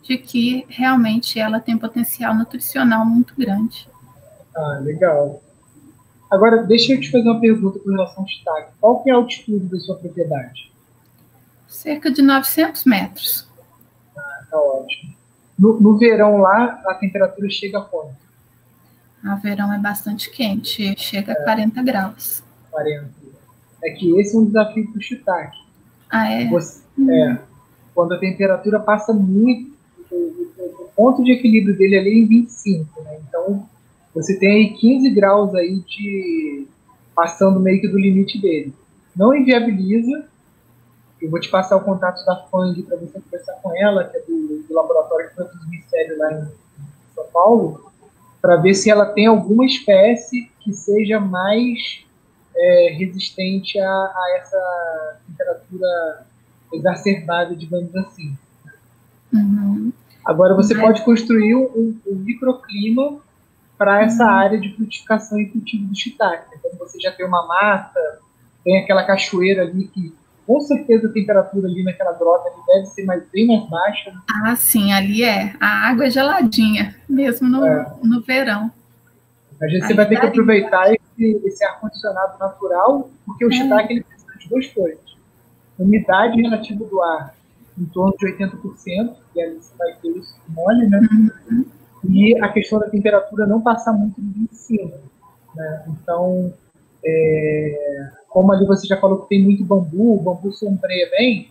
[0.02, 3.88] de que realmente ela tem potencial nutricional muito grande.
[4.56, 5.44] Ah, legal.
[6.30, 8.72] Agora, deixa eu te fazer uma pergunta com relação ao shiitake.
[8.82, 10.72] Qual que é a altitude da sua propriedade?
[11.68, 13.48] Cerca de 900 metros.
[14.18, 15.14] Ah, tá ótimo.
[15.58, 18.16] No, no verão lá, a temperatura chega a quanto?
[19.24, 21.84] A verão é bastante quente, chega a 40 é.
[21.84, 22.44] graus.
[22.72, 23.23] 40.
[23.84, 25.58] É que esse é um desafio para o shiitake.
[26.10, 26.50] Ah, é?
[26.50, 27.12] Você, hum.
[27.12, 27.42] É.
[27.94, 29.74] Quando a temperatura passa muito,
[30.12, 33.20] o, ponto de equilíbrio dele ali é em 25, né?
[33.28, 33.68] Então,
[34.14, 36.68] você tem aí 15 graus aí de
[37.16, 38.74] passando meio que do limite dele.
[39.16, 40.26] Não inviabiliza.
[41.22, 44.22] Eu vou te passar o contato da FANG para você conversar com ela, que é
[44.22, 46.48] do, do laboratório de produtos Mistério lá em
[47.16, 47.92] São Paulo,
[48.42, 52.03] para ver se ela tem alguma espécie que seja mais
[52.56, 56.26] é, resistente a, a, essa temperatura
[56.72, 58.36] exacerbada, digamos assim.
[59.34, 59.92] Uhum.
[60.26, 60.84] Agora, você Mas...
[60.84, 63.18] pode construir um, um microclima
[63.78, 64.30] para essa uhum.
[64.30, 66.46] área de frutificação e cultivo do shiitake.
[66.58, 68.20] Então, você já tem uma mata,
[68.64, 70.14] tem aquela cachoeira ali que,
[70.48, 74.12] com certeza, a temperatura ali naquela grota ali deve ser mais, bem mais baixa.
[74.12, 74.18] Né?
[74.46, 75.54] Ah, sim, ali é.
[75.60, 77.94] A água é geladinha, mesmo no, é.
[78.04, 78.72] no verão.
[79.62, 83.52] A gente você vai ter que aproveitar esse, esse ar-condicionado natural, porque o é.
[83.52, 85.18] shiitake ele precisa de duas coisas.
[85.78, 87.36] Umidade relativa do ar
[87.78, 91.00] em torno de 80%, e aí você vai ter isso mole, né?
[91.50, 91.66] Uhum
[92.10, 94.98] e a questão da temperatura não passar muito de 25.
[95.56, 95.86] Né?
[95.88, 96.54] Então,
[97.06, 101.50] é, como ali você já falou que tem muito bambu, o bambu sombreia bem,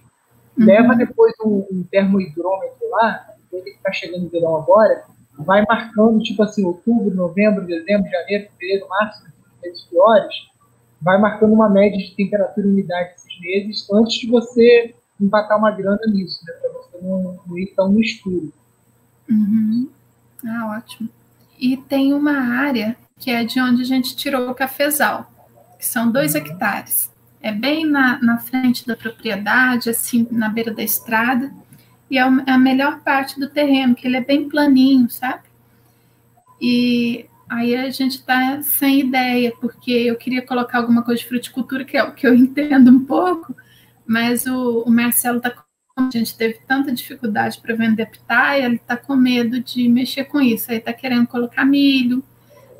[0.59, 0.67] uhum.
[0.67, 5.05] leva depois um, um termohidrômetro lá, ele que está chegando no verão agora,
[5.39, 9.25] vai marcando, tipo assim, outubro, novembro, dezembro, janeiro, fevereiro, março,
[9.63, 10.35] meses piores,
[11.01, 15.71] vai marcando uma média de temperatura e umidade desses meses antes de você empatar uma
[15.71, 18.53] grana nisso, né, para você não, não ir tão no escuro.
[19.29, 19.89] Uhum.
[20.47, 21.09] Ah, ótimo.
[21.59, 25.31] E tem uma área que é de onde a gente tirou o cafezal,
[25.79, 27.11] que são dois hectares.
[27.41, 31.53] É bem na, na frente da propriedade, assim, na beira da estrada.
[32.11, 35.45] E é, é a melhor parte do terreno, que ele é bem planinho, sabe?
[36.61, 41.85] E aí a gente está sem ideia, porque eu queria colocar alguma coisa de fruticultura,
[41.85, 43.55] que é o que eu entendo um pouco,
[44.07, 45.51] mas o, o Marcelo está
[45.95, 50.41] a gente teve tanta dificuldade para vender pitaia, ele está com medo de mexer com
[50.41, 50.71] isso.
[50.71, 52.23] Aí está querendo colocar milho.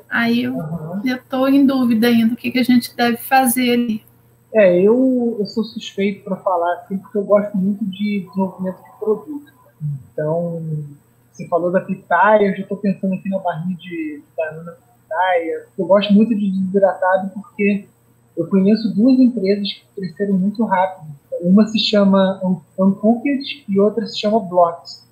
[0.09, 1.01] Aí eu uhum.
[1.05, 4.03] estou em dúvida ainda o que, que a gente deve fazer ali.
[4.51, 8.99] É, eu, eu sou suspeito para falar assim, porque eu gosto muito de desenvolvimento de
[8.99, 9.53] produto.
[10.11, 10.63] Então,
[11.33, 15.65] você falou da pitaia, eu já estou pensando aqui na barrinha de banana pitaia.
[15.77, 17.87] Eu gosto muito de desidratado porque
[18.37, 22.39] eu conheço duas empresas que cresceram muito rápido uma se chama
[22.79, 25.03] Uncooked e outra se chama Blocks.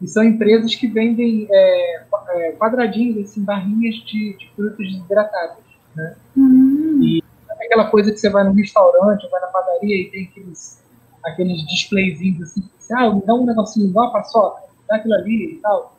[0.00, 5.58] E são empresas que vendem é, é, quadradinhos, assim, barrinhas de, de frutas desidratadas.
[5.94, 6.16] Né?
[6.36, 7.00] Hum.
[7.02, 10.82] E é aquela coisa que você vai no restaurante, vai na padaria e tem aqueles,
[11.24, 15.54] aqueles displayzinhos assim, que ah, me dá um negocinho igual a paçoca, dá aquilo ali
[15.54, 15.96] e tal.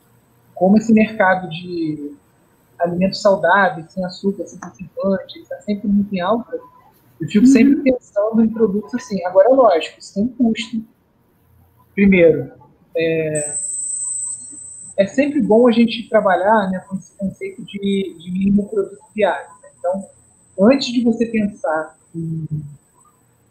[0.53, 2.13] Como esse mercado de
[2.77, 6.59] alimentos saudáveis, sem açúcar, sem conservante, está sempre muito em alta,
[7.19, 7.51] eu fico uhum.
[7.51, 9.23] sempre pensando em produtos assim.
[9.25, 10.83] Agora, é lógico, isso tem um custo.
[11.93, 12.51] Primeiro,
[12.95, 13.55] é,
[14.97, 19.47] é sempre bom a gente trabalhar né, com esse conceito de, de mínimo produto diário.
[19.61, 19.69] Né?
[19.77, 20.05] Então,
[20.59, 22.45] antes de você pensar em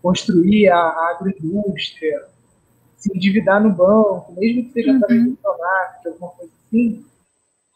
[0.03, 2.26] construir a, a agroindústria,
[3.00, 5.30] se endividar no banco, mesmo que seja através uhum.
[5.30, 7.04] do Pronac, alguma coisa assim,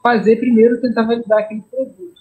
[0.03, 2.15] fazer primeiro tentar validar aquele produto.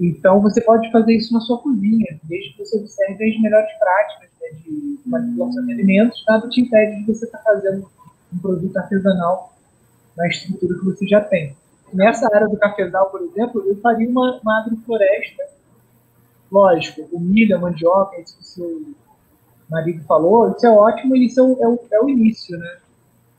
[0.00, 4.30] Então, você pode fazer isso na sua cozinha, desde que você observe as melhores práticas
[4.40, 7.90] né, de manipulação de alimentos, nada te impede de você estar tá fazendo
[8.32, 9.52] um produto artesanal
[10.16, 11.56] na estrutura que você já tem.
[11.92, 15.42] Nessa área do cafezal, por exemplo, eu faria uma, uma agrofloresta.
[16.50, 18.82] Lógico, o milho, a mandioca, isso que o seu
[19.70, 22.78] marido falou, isso é ótimo isso é o, é o, é o início, né?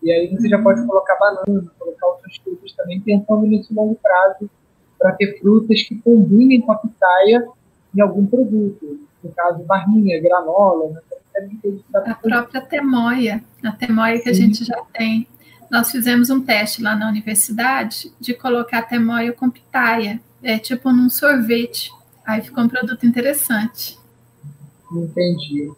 [0.01, 4.49] E aí você já pode colocar banana, colocar outras frutas também, pensando nesse longo prazo
[4.97, 7.45] para ter frutas que combinem com a pitaia
[7.95, 8.99] em algum produto.
[9.23, 10.89] No caso, barrinha, granola.
[10.89, 11.01] Né?
[11.93, 14.29] A própria temoia, a temoia que Sim.
[14.29, 15.27] a gente já tem.
[15.69, 21.09] Nós fizemos um teste lá na universidade de colocar temoia com pitaia, é tipo num
[21.09, 21.91] sorvete.
[22.25, 23.97] Aí ficou um produto interessante.
[24.91, 25.71] Entendi.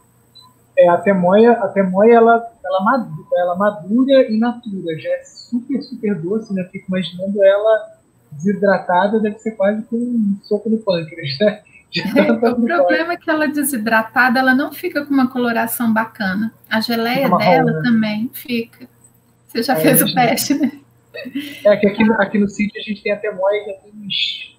[0.78, 5.82] É, a temoia, a temoia ela, ela, madura, ela madura e natura, já é super,
[5.82, 6.64] super doce, né?
[6.72, 8.02] Fico imaginando ela
[8.32, 11.62] desidratada deve ser quase com um soco no pâncreas, né?
[12.16, 16.54] É, o problema é que ela desidratada, ela não fica com uma coloração bacana.
[16.70, 17.82] A geleia dela né?
[17.84, 18.88] também fica.
[19.46, 20.72] Você já fez o teste, né?
[21.66, 24.58] É que aqui, aqui no sítio a gente tem até moia que tem uns.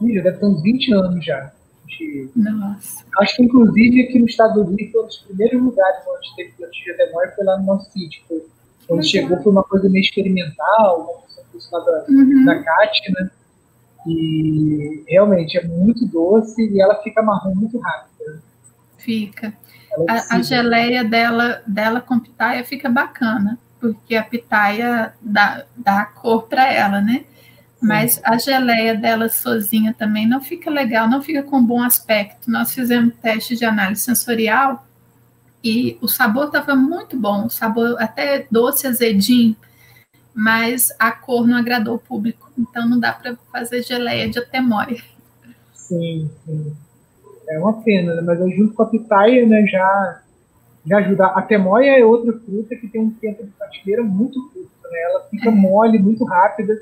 [0.00, 1.52] deve ter uns 20 anos já.
[1.88, 3.04] Gente, Nossa.
[3.18, 6.52] Acho que inclusive aqui no estado do Rio foi um dos primeiros lugares onde teve
[6.52, 8.22] plantio de atemoia foi lá no nosso sítio.
[8.28, 8.42] Foi,
[8.86, 12.44] quando chegou foi uma coisa meio experimental, uma coisa da, uhum.
[12.44, 13.30] da Kátia, né?
[14.06, 18.42] E realmente é muito doce e ela fica marrom muito rápido.
[18.98, 19.52] Fica.
[20.08, 26.06] É a, a, geleia dela, dela com pitaia fica bacana, porque a pitaia dá, dá
[26.06, 27.24] cor para ela, né?
[27.82, 32.48] Mas a geleia dela sozinha também não fica legal, não fica com bom aspecto.
[32.48, 34.86] Nós fizemos teste de análise sensorial
[35.64, 39.56] e o sabor estava muito bom, o sabor até doce, azedinho,
[40.32, 42.52] mas a cor não agradou o público.
[42.56, 45.02] Então não dá para fazer geleia de atemóia.
[45.74, 46.76] Sim, sim.
[47.48, 48.22] É uma pena, né?
[48.22, 50.22] mas eu junto com a pitaia, né, já,
[50.86, 51.26] já ajuda.
[51.26, 54.98] A temoia é outra fruta que tem um tempo de prateleira muito curto, né?
[55.10, 55.52] Ela fica é.
[55.52, 56.80] mole, muito rápida.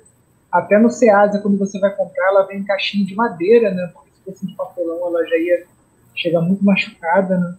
[0.51, 3.91] Até no Ceasa, quando você vai comprar, ela vem em caixinha de madeira, né?
[3.93, 5.67] Porque se fosse de papelão, ela já ia
[6.15, 7.57] chegar muito machucada, né?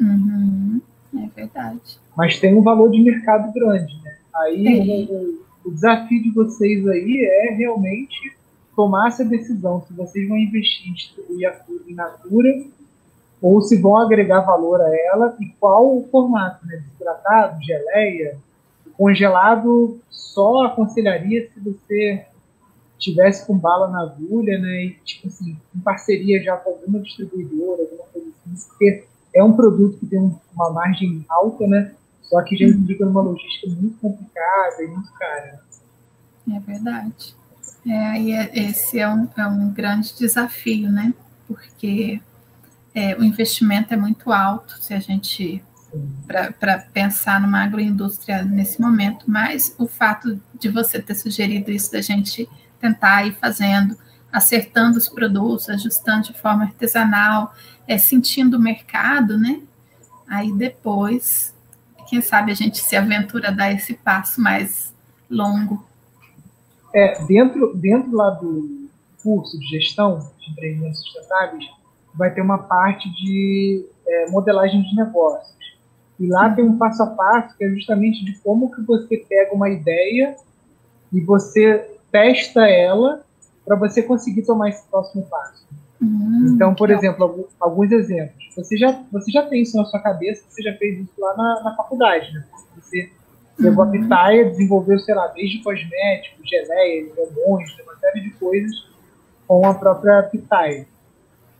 [0.00, 0.80] Uhum.
[1.14, 1.98] É verdade.
[2.16, 4.16] Mas tem um valor de mercado grande, né?
[4.34, 8.36] Aí o, o desafio de vocês aí é realmente
[8.74, 12.64] tomar essa decisão se vocês vão investir em distribuir a fruta in natura
[13.40, 16.76] ou se vão agregar valor a ela e qual o formato, né?
[16.76, 18.36] Desidratado, geleia,
[19.02, 22.24] congelado, só aconselharia se você
[23.00, 24.84] tivesse com bala na agulha, né?
[24.84, 29.54] E, tipo assim, em parceria já com alguma distribuidora, alguma coisa assim, porque é um
[29.54, 31.92] produto que tem uma margem alta, né?
[32.22, 35.60] Só que já implica numa logística muito complicada e muito cara.
[36.54, 37.34] É verdade.
[37.84, 41.12] É, e é, esse é um, é um grande desafio, né?
[41.48, 42.20] Porque
[42.94, 45.60] é, o investimento é muito alto se a gente
[46.26, 52.00] para pensar numa agroindústria nesse momento, mas o fato de você ter sugerido isso da
[52.00, 52.48] gente
[52.80, 53.96] tentar ir fazendo,
[54.32, 57.54] acertando os produtos, ajustando de forma artesanal,
[57.86, 59.60] é, sentindo o mercado, né?
[60.26, 61.54] Aí depois
[62.08, 64.94] quem sabe a gente se aventura a dar esse passo mais
[65.30, 65.82] longo.
[66.94, 68.90] É, dentro, dentro lá do
[69.22, 71.64] curso de gestão de empreendimentos sustentáveis,
[72.14, 75.56] vai ter uma parte de é, modelagem de negócios.
[76.22, 79.52] E lá tem um passo a passo que é justamente de como que você pega
[79.52, 80.36] uma ideia
[81.12, 83.24] e você testa ela
[83.66, 85.66] para você conseguir tomar esse próximo passo.
[86.00, 88.54] Hum, então, por exemplo, alguns exemplos.
[88.54, 91.62] Você já, você já tem isso na sua cabeça, você já fez isso lá na,
[91.64, 92.44] na faculdade, né?
[92.76, 93.10] Você
[93.58, 93.92] levou a uhum.
[93.92, 98.70] pitaia, desenvolveu, sei lá, desde cosméticos, geleias, bombons, uma série de coisas
[99.48, 100.86] com a própria pitaia.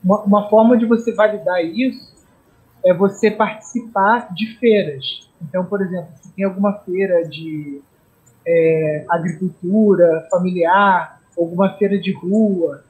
[0.04, 2.12] Uma, uma forma de você validar isso
[2.85, 5.28] é você participar de feiras.
[5.41, 7.80] Então, por exemplo, se tem alguma feira de
[8.47, 12.85] é, agricultura familiar, alguma feira de rua,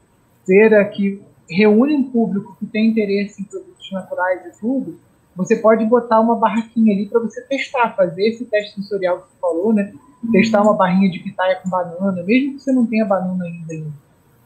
[0.47, 4.99] feira que reúne um público que tem interesse em produtos naturais e tudo,
[5.34, 9.36] você pode botar uma barraquinha ali para você testar, fazer esse teste sensorial que você
[9.40, 9.93] falou, né?
[10.30, 13.93] Testar uma barrinha de pitaia com banana, mesmo que você não tenha banana ainda em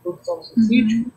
[0.02, 0.62] produção no seu uhum.
[0.62, 1.12] sítio,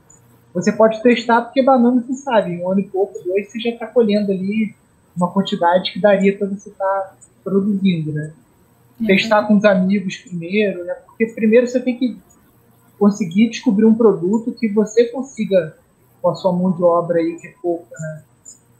[0.53, 3.87] você pode testar porque banana você sabe, um ano e pouco, dois, você já está
[3.87, 4.73] colhendo ali
[5.15, 8.31] uma quantidade que daria para você estar tá produzindo, né?
[8.99, 9.07] Uhum.
[9.07, 10.93] Testar com os amigos primeiro, né?
[11.05, 12.17] Porque primeiro você tem que
[12.97, 15.77] conseguir descobrir um produto que você consiga,
[16.21, 18.23] com a sua mão de obra aí, que é pouca, né?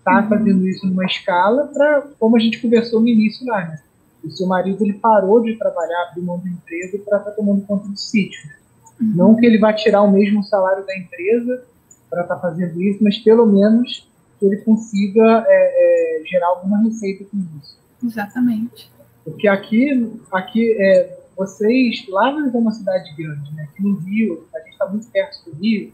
[0.03, 0.30] Tá uhum.
[0.30, 3.82] fazendo isso numa escala para, como a gente conversou no início lá, né?
[4.24, 7.65] O seu marido ele parou de trabalhar, abriu mão da empresa para estar tá tomando
[7.65, 8.45] conta do sítio.
[8.47, 8.53] Né?
[9.00, 11.64] Não que ele vá tirar o mesmo salário da empresa
[12.10, 14.08] para estar tá fazendo isso, mas pelo menos
[14.39, 17.78] que ele consiga é, é, gerar alguma receita com isso.
[18.04, 18.91] Exatamente.
[19.24, 23.64] Porque aqui, aqui é, vocês, Lavras é uma cidade grande, né?
[23.64, 25.93] Aqui no Rio, a gente está muito perto do Rio,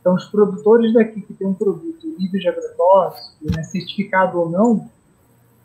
[0.00, 4.90] então os produtores daqui que tem um produto livre de agrotóxico, né, certificado ou não,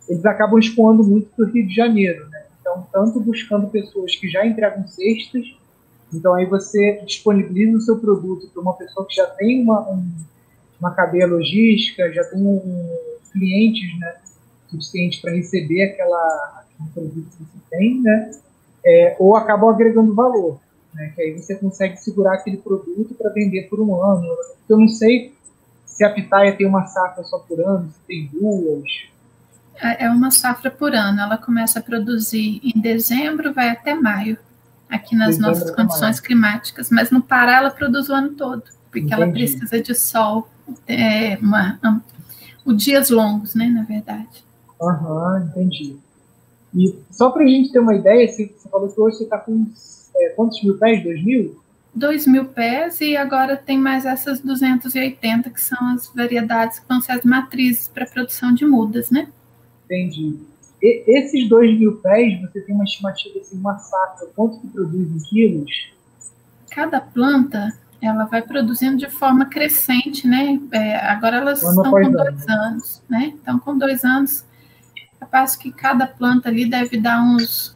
[0.07, 2.45] eles acabam expondo muito para o Rio de Janeiro, né?
[2.61, 5.57] Então, tanto buscando pessoas que já entregam cestas,
[6.13, 10.09] então aí você disponibiliza o seu produto para uma pessoa que já tem uma, um,
[10.79, 12.97] uma cadeia logística, já tem um,
[13.31, 14.15] clientes, né,
[14.69, 18.31] suficiente para receber aquela, aquele produto que você tem, né?
[18.87, 20.59] é, ou acabam agregando valor,
[20.93, 21.11] né?
[21.13, 24.25] que aí você consegue segurar aquele produto para vender por um ano.
[24.67, 25.35] Eu não sei
[25.85, 28.89] se a pitaia tem uma safra só por ano, se tem duas.
[29.75, 31.19] É, é uma safra por ano.
[31.19, 34.37] Ela começa a produzir em dezembro, vai até maio,
[34.89, 36.89] aqui nas nossas condições climáticas.
[36.89, 39.13] Mas no Pará ela produz o ano todo, porque Entendi.
[39.13, 40.47] ela precisa de sol,
[40.87, 41.79] é, uma,
[42.65, 44.45] um, dias longos, né, na verdade.
[44.81, 45.97] Aham, entendi.
[46.75, 49.37] E só para a gente ter uma ideia, você, você falou que hoje você está
[49.37, 49.65] com
[50.15, 51.03] é, quantos mil pés?
[51.03, 51.61] Dois mil?
[51.93, 57.01] Dois mil pés e agora tem mais essas 280 que são as variedades que vão
[57.01, 59.29] ser as matrizes para produção de mudas, né?
[59.85, 60.37] Entendi.
[60.81, 65.09] E, esses dois mil pés, você tem uma estimativa assim, uma safra, quanto que produz
[65.09, 65.91] em quilos?
[66.69, 70.59] Cada planta ela vai produzindo de forma crescente, né?
[70.71, 73.33] É, agora elas estão com dois anos, né?
[73.41, 74.45] Então, com dois anos,
[75.19, 77.75] capaz que cada planta ali deve dar uns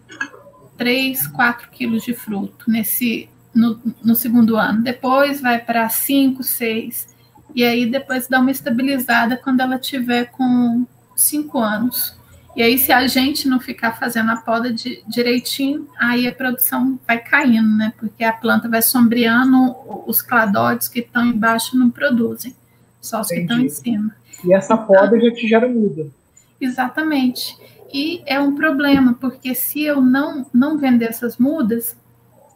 [0.77, 4.81] 3, 4 quilos de fruto nesse no, no segundo ano.
[4.81, 7.07] Depois vai para 5, 6.
[7.53, 10.85] E aí depois dá uma estabilizada quando ela tiver com
[11.15, 12.15] 5 anos.
[12.55, 16.99] E aí, se a gente não ficar fazendo a poda de, direitinho, aí a produção
[17.07, 17.93] vai caindo, né?
[17.97, 19.73] Porque a planta vai sombreando,
[20.05, 22.53] os cladóides que estão embaixo não produzem,
[22.99, 23.47] só os Entendi.
[23.47, 24.15] que estão em cima.
[24.43, 26.07] E essa poda já te gera muda.
[26.59, 27.57] Exatamente.
[27.93, 31.95] E é um problema, porque se eu não, não vender essas mudas,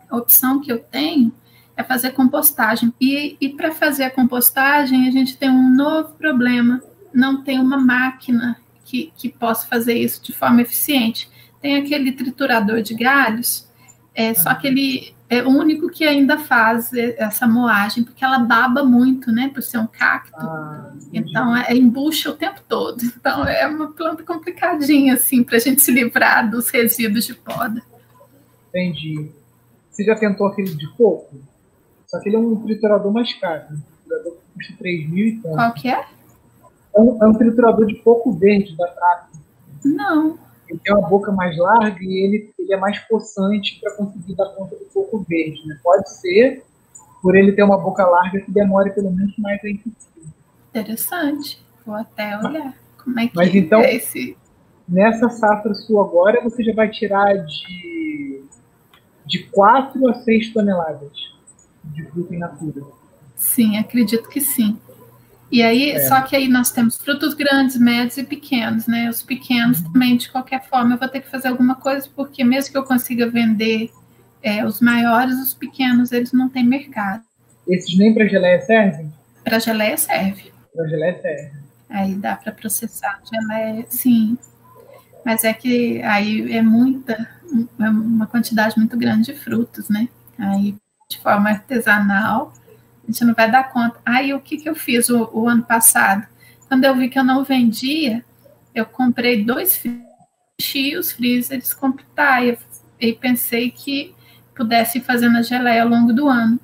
[0.09, 1.31] a opção que eu tenho
[1.77, 2.93] é fazer compostagem.
[2.99, 6.81] E, e para fazer a compostagem, a gente tem um novo problema:
[7.13, 11.29] não tem uma máquina que, que possa fazer isso de forma eficiente.
[11.61, 13.67] Tem aquele triturador de galhos,
[14.13, 18.83] é, só que ele é o único que ainda faz essa moagem, porque ela baba
[18.83, 20.39] muito, né, por ser um cacto.
[20.39, 23.03] Ah, então, é, embucha o tempo todo.
[23.03, 27.81] Então, é uma planta complicadinha, assim, para a gente se livrar dos resíduos de poda.
[28.69, 29.31] Entendi.
[29.89, 31.35] Você já tentou aquele de coco?
[32.05, 33.63] Só que ele é um triturador mais caro.
[33.71, 35.55] Um triturador que custa 3 mil e tanto.
[35.55, 36.05] Qual que é?
[36.95, 39.37] É um, é um triturador de coco verde da Trato.
[39.83, 40.37] Não.
[40.67, 44.49] Ele tem uma boca mais larga e ele, ele é mais possante para conseguir dar
[44.49, 45.65] conta do coco verde.
[45.67, 45.77] Né?
[45.83, 46.63] Pode ser,
[47.21, 49.69] por ele ter uma boca larga, que demore pelo menos mais a
[50.79, 51.63] Interessante.
[51.85, 52.73] Vou até olhar
[53.03, 54.35] como é que Mas, então, é esse.
[54.87, 58.43] Nessa safra sua agora, você já vai tirar de,
[59.25, 61.11] de 4 a 6 toneladas
[61.83, 62.81] de fruta in natura.
[63.35, 64.77] Sim, acredito que sim.
[65.51, 66.07] E aí, é.
[66.07, 69.09] só que aí nós temos frutos grandes, médios e pequenos, né?
[69.09, 69.91] Os pequenos uhum.
[69.91, 72.83] também, de qualquer forma, eu vou ter que fazer alguma coisa, porque mesmo que eu
[72.83, 73.91] consiga vender
[74.41, 77.23] é, os maiores, os pequenos, eles não têm mercado.
[77.67, 79.13] Esses nem para geleia servem?
[79.43, 80.51] Para geleia serve.
[80.75, 81.51] Para geleia serve.
[81.89, 84.37] Aí dá para processar geleia, sim.
[85.23, 87.13] Mas é que aí é muita,
[87.79, 90.07] é uma quantidade muito grande de frutos, né?
[90.37, 90.75] Aí,
[91.09, 92.53] de forma artesanal,
[93.07, 93.99] a gente não vai dar conta.
[94.05, 96.27] Aí o que, que eu fiz o, o ano passado?
[96.67, 98.25] Quando eu vi que eu não vendia,
[98.73, 99.81] eu comprei dois
[100.59, 102.57] frios, freezers com pitaia
[102.99, 104.13] e pensei que
[104.55, 106.59] pudesse fazer na geleia ao longo do ano.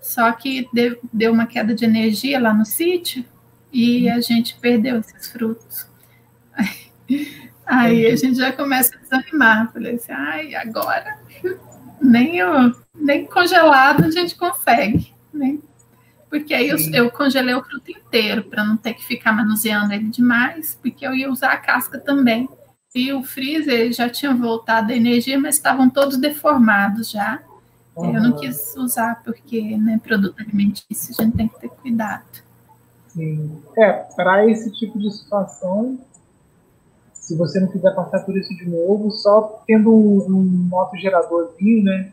[0.00, 3.24] Só que deu, deu uma queda de energia lá no sítio
[3.72, 5.86] e a gente perdeu esses frutos.
[7.64, 9.72] Aí, a gente já começa a desanimar.
[9.72, 11.18] Falei assim, ai, agora
[12.00, 15.58] nem, eu, nem congelado a gente consegue né?
[16.28, 20.08] Porque aí eu, eu, congelei o fruto inteiro para não ter que ficar manuseando ele
[20.08, 22.48] demais, porque eu ia usar a casca também.
[22.94, 27.42] E o freezer já tinha voltado a energia, mas estavam todos deformados já.
[27.94, 28.14] Uhum.
[28.14, 32.24] Eu não quis usar porque, né, produto alimentício, a gente tem que ter cuidado.
[33.08, 33.62] Sim.
[33.76, 35.98] É, para esse tipo de situação,
[37.12, 42.12] se você não quiser passar por isso de novo, só tendo um, um geradorzinho, né,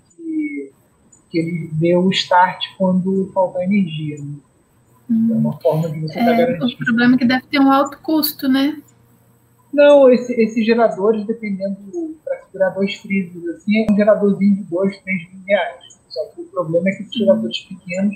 [1.30, 4.18] que ele dê o start quando faltar energia.
[4.18, 4.36] Né?
[5.10, 6.76] É uma forma de você é, garantir.
[6.76, 8.82] O problema é que deve ter um alto custo, né?
[9.72, 11.78] Não, esse, esses geradores, dependendo
[12.24, 16.00] para segurar dois frisos, assim, é um geradorzinho de 2, 3 mil reais.
[16.10, 18.16] Só que o problema é que esses geradores pequenos,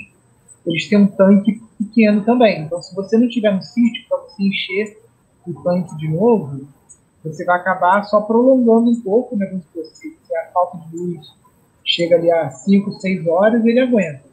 [0.66, 2.62] eles têm um tanque pequeno também.
[2.62, 4.98] Então, se você não tiver no sítio para você encher
[5.48, 6.68] o tanque de novo,
[7.24, 9.46] você vai acabar só prolongando um pouco, né?
[9.74, 11.43] Se, se a falta de luz
[11.84, 14.24] chega ali a 5, 6 horas, ele aguenta.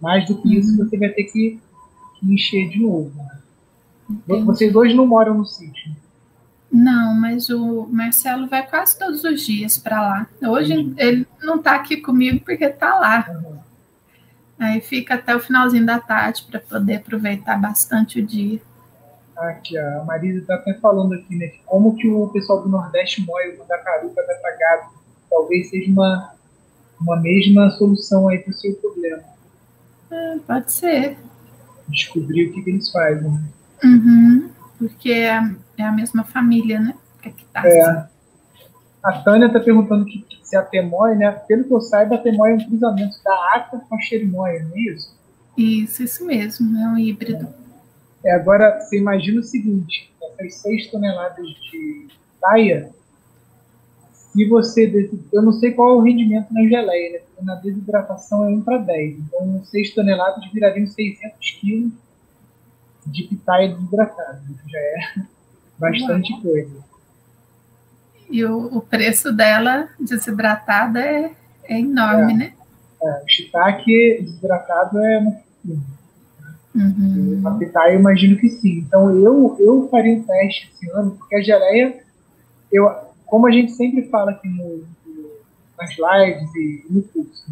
[0.00, 0.84] Mais do que isso, uhum.
[0.84, 1.60] você vai ter que,
[2.18, 3.12] que encher de novo.
[4.08, 4.44] Entendi.
[4.44, 5.92] Vocês hoje não moram no sítio?
[6.70, 10.26] Não, mas o Marcelo vai quase todos os dias para lá.
[10.42, 13.26] Hoje ele não está aqui comigo porque está lá.
[13.28, 13.56] Uhum.
[14.58, 18.60] Aí fica até o finalzinho da tarde para poder aproveitar bastante o dia.
[19.36, 21.52] Aqui, a Marisa está até falando aqui, né?
[21.66, 24.96] Como que o pessoal do Nordeste moe o mandacaruca da gado.
[25.28, 26.35] Talvez seja uma
[27.00, 29.22] uma mesma solução aí para o seu problema.
[30.10, 31.16] É, pode ser.
[31.88, 33.40] Descobrir o que, que eles fazem.
[33.84, 35.40] Uhum, porque é,
[35.78, 36.94] é, a mesma família, né?
[37.22, 37.80] Que é, que tá é.
[37.80, 38.08] Assim.
[39.02, 41.30] A Tânia está perguntando que, se a temóia, né?
[41.30, 44.76] Pelo que eu saiba, a temóia é um cruzamento da aca com a xerimóia, não
[44.76, 45.16] é isso?
[45.56, 47.48] Isso, isso mesmo, é um híbrido.
[48.24, 52.08] É, agora, você imagina o seguinte, essas 6 toneladas de
[52.40, 52.90] taia,
[54.36, 55.10] se você.
[55.32, 57.20] Eu não sei qual é o rendimento na geleia, né?
[57.42, 59.18] na desidratação é 1 para 10.
[59.18, 61.92] Então, 6 toneladas virariam 600 quilos
[63.06, 64.96] de pitaia desidratada, que já é
[65.78, 66.42] bastante Uau.
[66.42, 66.86] coisa.
[68.28, 71.30] E o, o, preço dela desidratada é,
[71.64, 72.52] é enorme, é, né?
[73.02, 75.46] É, o shiitake desidratado é uma
[76.76, 77.40] Uhum.
[77.46, 78.84] A pitaia eu imagino que sim.
[78.86, 81.96] Então eu, eu faria um teste esse ano, porque a geleia,
[82.70, 82.86] eu,
[83.26, 84.84] como a gente sempre fala aqui no,
[85.78, 87.44] nas lives e no curso,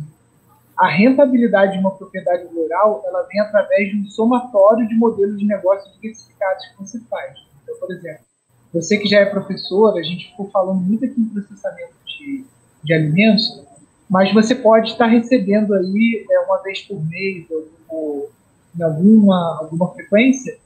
[0.76, 5.46] a rentabilidade de uma propriedade rural ela vem através de um somatório de modelos de
[5.46, 7.38] negócio diversificados que você faz.
[7.62, 8.24] Então, por exemplo,
[8.72, 12.44] você que já é professor, a gente ficou falando muito aqui em processamento de,
[12.82, 13.62] de alimentos,
[14.10, 18.30] mas você pode estar recebendo aí é, uma vez por mês ou, ou
[18.76, 20.58] em alguma, alguma frequência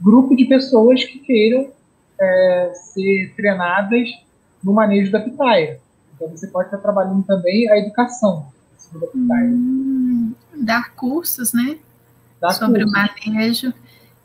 [0.00, 1.70] grupo de pessoas que queiram
[2.18, 4.08] é, ser treinadas
[4.62, 5.80] no manejo da pitaia.
[6.14, 8.46] Então você pode estar trabalhando também a educação
[8.92, 9.48] da pitaia.
[9.48, 11.78] Hum, dar cursos, né?
[12.40, 12.92] Dar Sobre cursos.
[12.92, 13.74] o manejo.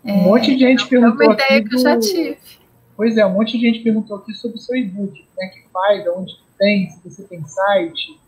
[0.04, 1.24] Um é, monte de gente perguntou.
[1.24, 2.38] É uma ideia que eu já tive.
[2.96, 5.68] Pois é, um monte de gente perguntou aqui sobre o seu e-book, como é que
[5.72, 8.20] faz, onde tem, se você tem site.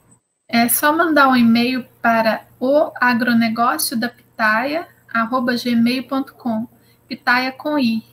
[0.49, 6.67] É só mandar um e-mail para o agronegócio da pitaia, arroba gmail.com,
[7.07, 8.03] pitaia com i.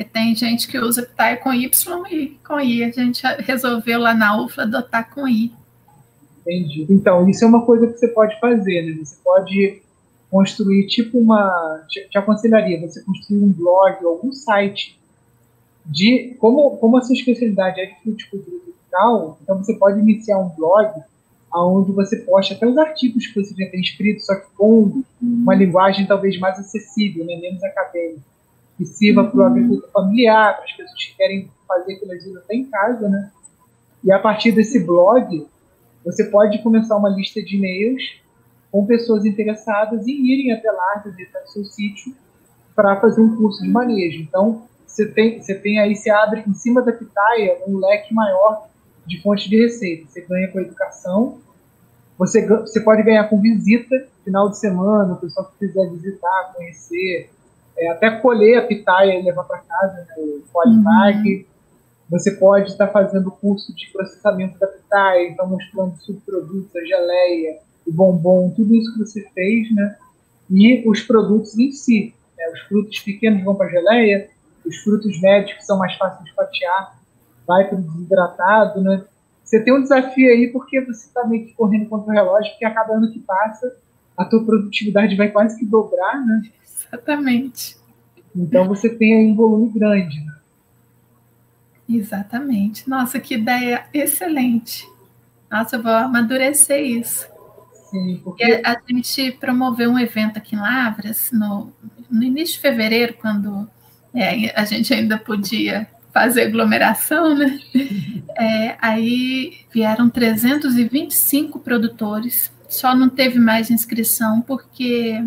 [0.00, 1.68] Porque tem gente que usa pitaia com y
[2.10, 2.82] e com i.
[2.82, 5.52] A gente resolveu lá na UFLA adotar com i.
[6.40, 6.86] Entendi.
[6.88, 9.04] Então, isso é uma coisa que você pode fazer, né?
[9.04, 9.82] Você pode
[10.30, 11.84] construir tipo uma.
[11.86, 14.98] Te, aconselharia você construir um blog, algum site
[15.84, 16.34] de.
[16.38, 20.98] Como, como a sua especialidade é de fruticultura tropical, então você pode iniciar um blog
[21.52, 25.54] onde você posta até os artigos que você já tem escrito, só que com uma
[25.54, 27.36] linguagem talvez mais acessível, né?
[27.36, 28.22] menos acadêmica,
[28.80, 32.54] que sirva para o agricultor familiar, para as pessoas que querem fazer aquilo vezes até
[32.54, 33.30] em casa, né?
[34.02, 35.46] E a partir desse blog,
[36.02, 38.02] você pode começar uma lista de e-mails
[38.72, 42.14] com pessoas interessadas em irem até lá, visitar o seu sítio,
[42.74, 44.22] para fazer um curso de manejo.
[44.22, 48.66] Então, você tem, você tem aí, você abre em cima da pitaia um leque maior
[49.04, 50.06] de fontes de receita.
[50.08, 51.38] Você ganha com a educação,
[52.16, 57.28] você, você pode ganhar com visita, final de semana, o pessoal que quiser visitar, conhecer,
[57.80, 61.18] é, até colher a pitaia e levar para casa, né, o polypack.
[61.28, 61.44] Uhum.
[62.10, 67.92] Você pode estar fazendo curso de processamento da pitaia, então mostrando subprodutos, a geleia, o
[67.92, 69.96] bombom, tudo isso que você fez, né?
[70.50, 72.14] E os produtos em si.
[72.36, 72.44] Né?
[72.52, 74.28] Os frutos pequenos vão para a geleia,
[74.66, 76.98] os frutos médios que são mais fáceis de fatiar
[77.46, 79.04] vai para o desidratado, né?
[79.42, 82.64] Você tem um desafio aí porque você está meio que correndo contra o relógio, porque
[82.64, 83.74] a cada ano que passa
[84.16, 86.42] a tua produtividade vai quase que dobrar, né?
[86.88, 87.76] Exatamente.
[88.34, 90.36] Então você tem aí um volume grande, né?
[91.88, 92.88] Exatamente.
[92.88, 94.86] Nossa, que ideia excelente.
[95.50, 97.28] Nossa, eu vou amadurecer isso.
[97.90, 98.62] Sim, porque...
[98.64, 101.72] A gente promoveu um evento aqui em Lavras no,
[102.08, 103.68] no início de fevereiro, quando
[104.14, 107.58] é, a gente ainda podia fazer aglomeração, né?
[108.38, 115.22] É, aí vieram 325 produtores, só não teve mais inscrição porque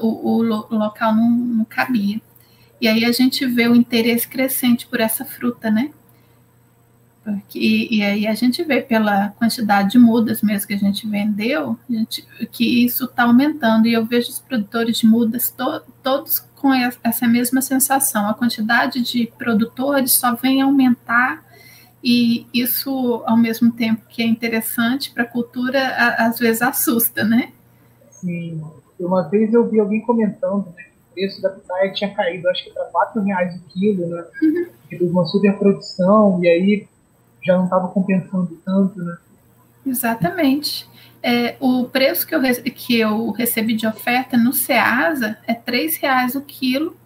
[0.00, 2.20] o, o, local não, não, cabia.
[2.80, 5.90] E aí a gente vê o interesse crescente por essa fruta, né?
[7.22, 11.78] Porque, e aí a gente vê pela quantidade de mudas mesmo que a gente vendeu,
[11.88, 13.86] a gente, que isso está aumentando.
[13.86, 18.28] E eu vejo os produtores de mudas to, todos com essa mesma sensação.
[18.28, 21.42] A quantidade de produtores só vem aumentar
[22.04, 27.52] e isso, ao mesmo tempo que é interessante para a cultura, às vezes assusta, né?
[28.10, 28.62] Sim.
[29.06, 32.64] Uma vez eu vi alguém comentando né, que o preço da pitaia tinha caído, acho
[32.64, 34.24] que para quatro reais o quilo, né?
[34.42, 34.66] Uhum.
[34.88, 36.88] Teve uma superprodução e aí
[37.42, 39.16] já não estava compensando tanto, né?
[39.86, 40.88] Exatamente.
[41.22, 42.40] É, o preço que eu,
[42.74, 46.96] que eu recebi de oferta no Ceasa é R$ reais o quilo,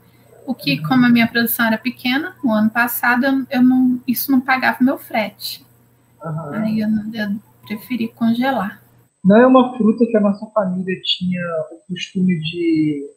[0.47, 0.89] o que, uhum.
[0.89, 4.79] como a minha produção era pequena, no ano passado eu, eu não, isso não pagava
[4.81, 5.65] meu frete.
[6.25, 6.53] Uhum.
[6.53, 7.37] Aí eu, eu
[7.67, 8.83] preferi congelar.
[9.29, 13.11] Não é uma fruta que a nossa família tinha o costume de,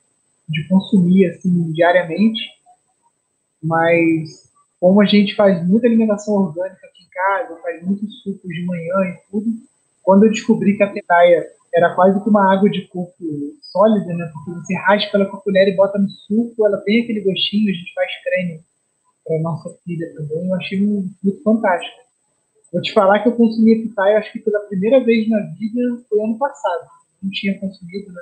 [0.50, 2.42] de consumir assim diariamente,
[3.64, 8.66] mas como a gente faz muita alimentação orgânica aqui em casa, faz muitos sucos de
[8.66, 9.54] manhã e tudo,
[10.04, 13.16] quando eu descobri que a pitaia era quase que uma água de coco
[13.62, 14.30] sólida, né?
[14.34, 17.72] Porque você raspa ela com a colher e bota no suco, ela tem aquele gostinho,
[17.72, 18.60] a gente faz creme
[19.26, 20.46] para nossa filha também.
[20.46, 22.02] Eu achei muito fantástico.
[22.72, 26.02] Vou te falar que eu consumi a pitaia, acho que pela primeira vez na vida
[26.08, 26.88] foi ano passado.
[27.22, 28.22] Não tinha consumido, né?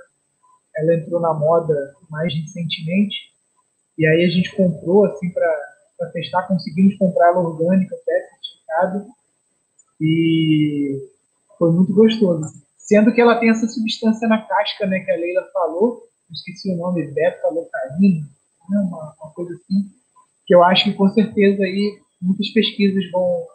[0.78, 3.16] Ela entrou na moda mais recentemente.
[3.98, 9.06] E aí a gente comprou, assim, para testar, conseguimos comprar ela orgânica, até certificada.
[10.02, 10.98] E
[11.58, 12.48] foi muito gostoso.
[12.78, 16.76] Sendo que ela tem essa substância na casca, né, que a Leila falou, esqueci o
[16.78, 18.26] nome, beta-localina,
[18.70, 19.92] né, uma, uma coisa assim,
[20.46, 23.46] que eu acho que com certeza aí muitas pesquisas vão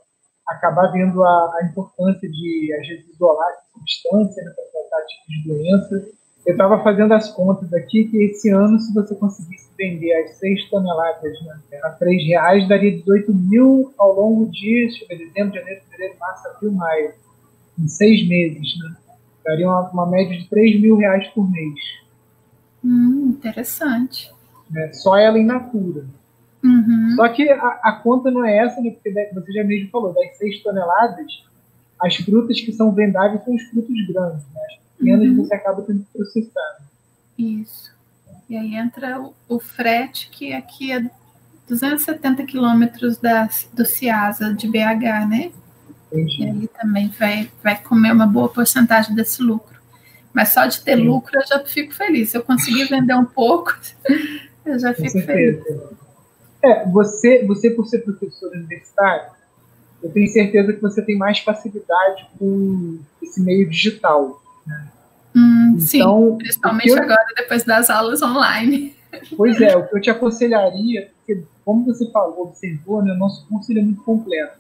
[0.47, 5.27] acabar vendo a, a importância de, às vezes, isolar essa substância né, para tratar tipos
[5.29, 6.09] de doença.
[6.47, 10.69] Eu estava fazendo as contas aqui que esse ano, se você conseguisse vender as 6
[10.69, 16.49] toneladas né, a 3 reais, daria 18 mil ao longo de dezembro, janeiro, fevereiro, março,
[16.49, 17.13] abril, maio.
[17.77, 18.97] Em seis meses, né?
[19.45, 21.75] Daria uma, uma média de 3 mil reais por mês.
[22.85, 24.33] Hum, interessante.
[24.77, 26.05] É, só ela em natura.
[26.65, 27.13] Uhum.
[27.17, 28.91] Só que a, a, conta não é essa, né?
[28.91, 31.45] Porque você já mesmo falou, das 6 toneladas,
[32.01, 34.63] as frutas que são vendáveis são os frutos grandes, né?
[34.71, 35.45] As pequenas uhum.
[35.45, 36.79] você acaba tendo que processar.
[37.39, 37.93] Isso.
[38.49, 41.05] E aí entra o, o frete, que aqui é
[41.69, 43.19] 270 quilômetros
[43.73, 45.53] do Ciasa de BH, né?
[46.11, 46.43] Entendi.
[46.43, 49.75] E aí também vai, vai comer uma boa porcentagem desse lucro.
[50.33, 51.05] Mas só de ter Sim.
[51.05, 52.31] lucro eu já fico feliz.
[52.31, 53.77] Se eu conseguir vender um pouco,
[54.65, 55.63] eu já fico feliz.
[56.65, 59.33] É, você, você por ser professor universitário,
[60.03, 64.43] eu tenho certeza que você tem mais facilidade com esse meio digital.
[64.67, 64.89] Né?
[65.37, 68.95] Hum, então, sim, principalmente eu, agora, depois das aulas online.
[69.37, 73.47] Pois é, o que eu te aconselharia, porque, como você falou, observou, né, o nosso
[73.49, 74.59] curso é muito completo.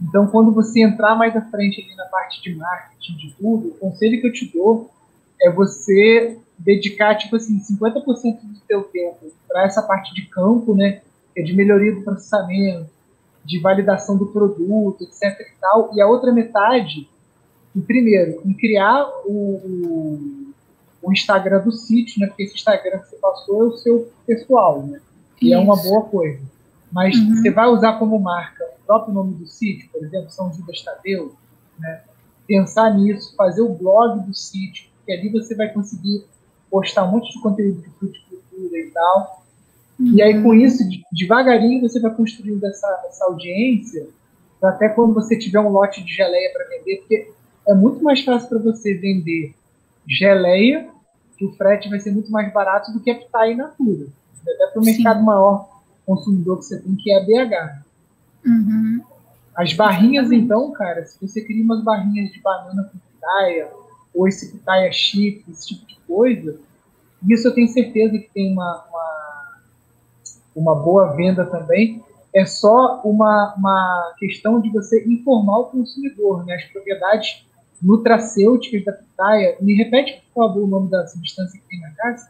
[0.00, 3.74] Então, quando você entrar mais à frente ali na parte de marketing, de tudo, o
[3.78, 4.90] conselho que eu te dou
[5.40, 11.00] é você dedicar, tipo assim, 50% do seu tempo para essa parte de campo, né,
[11.36, 12.90] é de melhoria do processamento,
[13.44, 15.40] de validação do produto, etc.
[15.40, 17.08] E, tal, e a outra metade,
[17.74, 20.52] em primeiro, em criar o,
[21.02, 22.26] o Instagram do sítio, né?
[22.26, 25.00] Porque esse Instagram que você passou é o seu pessoal, né?
[25.40, 26.40] E é uma boa coisa.
[26.90, 27.36] Mas uhum.
[27.36, 31.34] você vai usar como marca o próprio nome do sítio, por exemplo, São Judas Tadeu,
[31.78, 32.02] né?
[32.46, 36.24] Pensar nisso, fazer o blog do sítio, que ali você vai conseguir
[36.70, 39.45] postar um monte de conteúdo de fruticultura e tal.
[39.98, 44.06] E aí, com isso, devagarinho, você vai construindo essa, essa audiência,
[44.62, 47.30] até quando você tiver um lote de geleia para vender, porque
[47.66, 49.54] é muito mais fácil para você vender
[50.06, 50.88] geleia,
[51.36, 54.06] que o frete vai ser muito mais barato do que a pitaia in natura.
[54.42, 55.68] Até para o mercado maior
[56.04, 57.82] consumidor que você tem, que é a BH.
[58.46, 59.00] Uhum.
[59.54, 63.68] As barrinhas, então, cara, se você cria umas barrinhas de banana com pitaia,
[64.14, 66.58] ou esse pitaia chip, esse tipo de coisa,
[67.28, 69.15] isso eu tenho certeza que tem uma, uma
[70.56, 72.02] uma boa venda também,
[72.34, 76.54] é só uma, uma questão de você informar o consumidor, né?
[76.54, 77.46] As propriedades
[77.82, 79.56] nutracêuticas da pitaia.
[79.60, 82.28] Me repete, por favor, o nome da substância que tem na casa?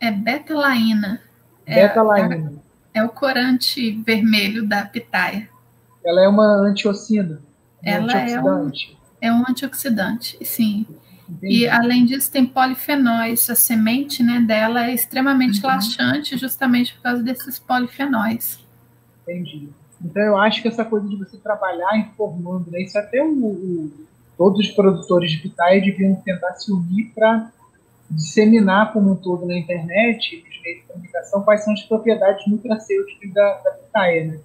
[0.00, 1.20] É betalaína.
[1.66, 2.52] Betalaína.
[2.94, 5.48] É, é, o corante vermelho da pitaia.
[6.04, 7.40] Ela é uma antiocina.
[7.84, 8.98] Um Ela antioxidante.
[9.20, 10.86] É um, é um antioxidante, sim.
[11.28, 11.64] Entendi.
[11.64, 13.48] E além disso, tem polifenóis.
[13.50, 15.68] A semente né, dela é extremamente uhum.
[15.68, 18.58] laxante, justamente por causa desses polifenóis.
[19.22, 19.68] Entendi.
[20.04, 24.06] Então eu acho que essa coisa de você trabalhar informando, né, isso até o, o
[24.36, 27.50] todos os produtores de pitaia deviam tentar se unir para
[28.10, 33.32] disseminar como um todo na internet, nos meios de comunicação, quais são as propriedades nutracêuticas
[33.32, 34.38] da, da pitaia, né?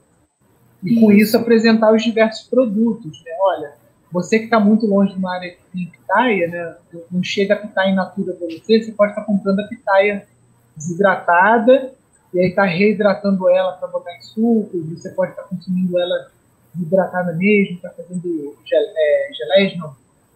[0.84, 3.32] E com isso apresentar os diversos produtos, né?
[3.40, 3.74] Olha,
[4.12, 6.76] você que está muito longe de uma área de pitaia, né,
[7.12, 10.28] não chega a pitaia in natura para você, você pode estar tá comprando a pitaia
[10.76, 11.94] desidratada
[12.34, 16.30] e aí está reidratando ela para botar em suco, você pode estar tá consumindo ela
[16.74, 19.96] desidratada mesmo, está fazendo gel, é, geleias, não,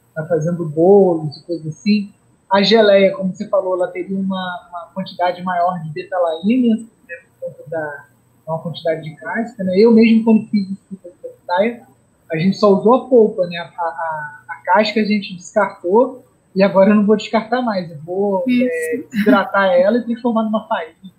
[0.09, 2.11] está fazendo bolos e coisas assim.
[2.51, 7.49] A geleia, como você falou, ela teria uma, uma quantidade maior de betalaína, né, por
[7.53, 8.05] conta da
[8.47, 9.63] uma quantidade de casca.
[9.63, 9.73] Né?
[9.77, 11.87] Eu mesmo, quando fiz isso a pitaia,
[12.31, 13.57] a gente só usou a polpa, né?
[13.57, 17.89] A, a, a casca a gente descartou e agora eu não vou descartar mais.
[17.89, 21.15] Eu vou é, hidratar ela e transformar numa farinha.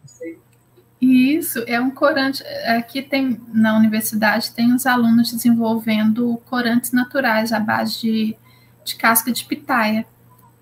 [1.01, 2.43] Isso, é um corante.
[2.67, 8.37] Aqui tem, na universidade, tem os alunos desenvolvendo corantes naturais à base de,
[8.83, 10.07] de casca de pitaia,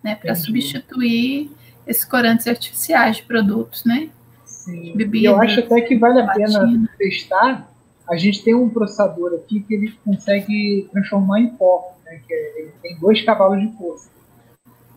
[0.02, 0.16] né?
[0.16, 1.50] Para substituir
[1.86, 4.08] esses corantes artificiais de produtos, né?
[4.44, 4.92] Sim.
[4.96, 7.70] Bebida, eu acho até que vale a pena testar
[8.08, 12.60] a gente tem um processador aqui que ele consegue transformar em pó, né, que é,
[12.60, 14.10] ele tem dois cavalos de força.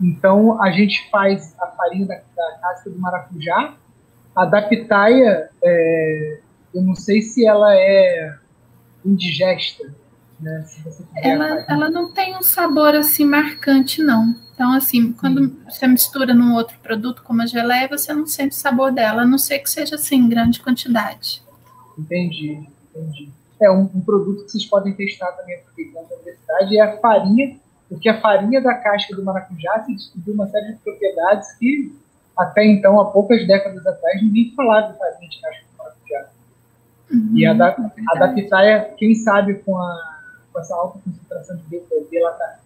[0.02, 3.76] Então a gente faz a farinha da, da casca do maracujá,
[4.36, 6.40] a da pitaia, é,
[6.74, 8.36] eu não sei se ela é
[9.04, 9.92] indigesta,
[10.40, 10.66] né?
[11.16, 14.36] ela, ela não tem um sabor assim marcante, não.
[14.54, 18.60] Então, assim, quando você mistura num outro produto, como a geleia, você não sente o
[18.60, 21.44] sabor dela, a não ser que seja assim, em grande quantidade.
[21.98, 22.68] Entendi.
[22.98, 23.30] Entendi.
[23.60, 27.58] É um, um, produto que vocês podem testar também aproveitando a universidade é a farinha,
[27.90, 31.96] porque a farinha da casca do maracujá se descobriu uma série de propriedades que
[32.38, 36.26] até então, há poucas décadas atrás, ninguém falava de farinha de casca do maracujá.
[37.12, 37.76] Uhum, e a da,
[38.10, 40.20] a da pitaia, quem sabe com, a,
[40.54, 41.82] com essa alta concentração de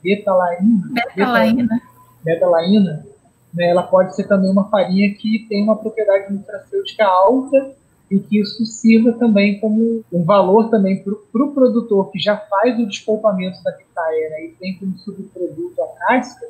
[0.04, 1.82] betalaína, betalaína,
[2.24, 3.06] betalaína
[3.54, 7.76] né, ela pode ser também uma farinha que tem uma propriedade nutracêutica alta
[8.12, 12.36] e que isso sirva também como um valor também para o pro produtor que já
[12.36, 16.46] faz o despolpamento da pitaia né, e tem como subproduto a casca,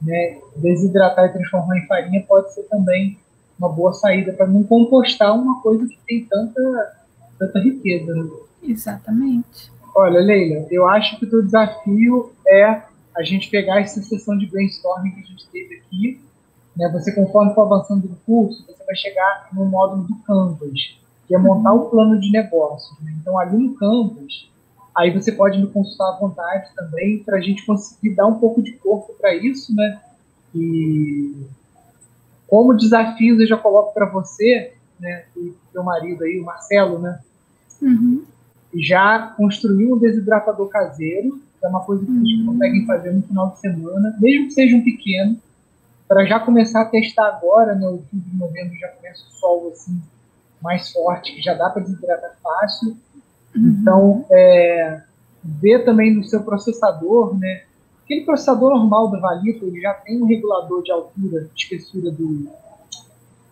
[0.00, 3.18] né, desidratar e transformar em farinha pode ser também
[3.58, 6.96] uma boa saída para não compostar uma coisa que tem tanta,
[7.36, 8.14] tanta riqueza.
[8.14, 8.30] Né?
[8.62, 9.72] Exatamente.
[9.94, 12.80] Olha, Leila, eu acho que o teu desafio é
[13.14, 16.20] a gente pegar essa sessão de brainstorming que a gente teve aqui
[16.76, 16.88] né?
[16.92, 20.96] Você, conforme for avançando no curso, você vai chegar no módulo do Canvas,
[21.26, 22.98] que é montar o plano de negócios.
[23.00, 23.14] Né?
[23.20, 24.48] Então, ali no Canvas,
[24.96, 28.62] aí você pode me consultar à vontade também, para a gente conseguir dar um pouco
[28.62, 30.00] de corpo para isso, né?
[30.54, 31.46] E
[32.46, 35.24] como desafios eu já coloco para você, né?
[35.36, 37.18] E seu marido aí, o Marcelo, né?
[37.80, 38.24] Uhum.
[38.74, 42.20] Já construir um desidratador caseiro, que é uma coisa que uhum.
[42.20, 45.38] vocês conseguem fazer no final de semana, mesmo que seja um pequeno,
[46.12, 49.98] para já começar a testar agora, né, outubro de novembro já começa o sol assim,
[50.60, 52.98] mais forte, que já dá para desidratar fácil.
[53.56, 53.78] Uhum.
[53.80, 55.00] Então, é,
[55.42, 57.62] ver também no seu processador, né,
[58.04, 62.46] aquele processador normal do Valito, ele já tem um regulador de altura, de espessura do,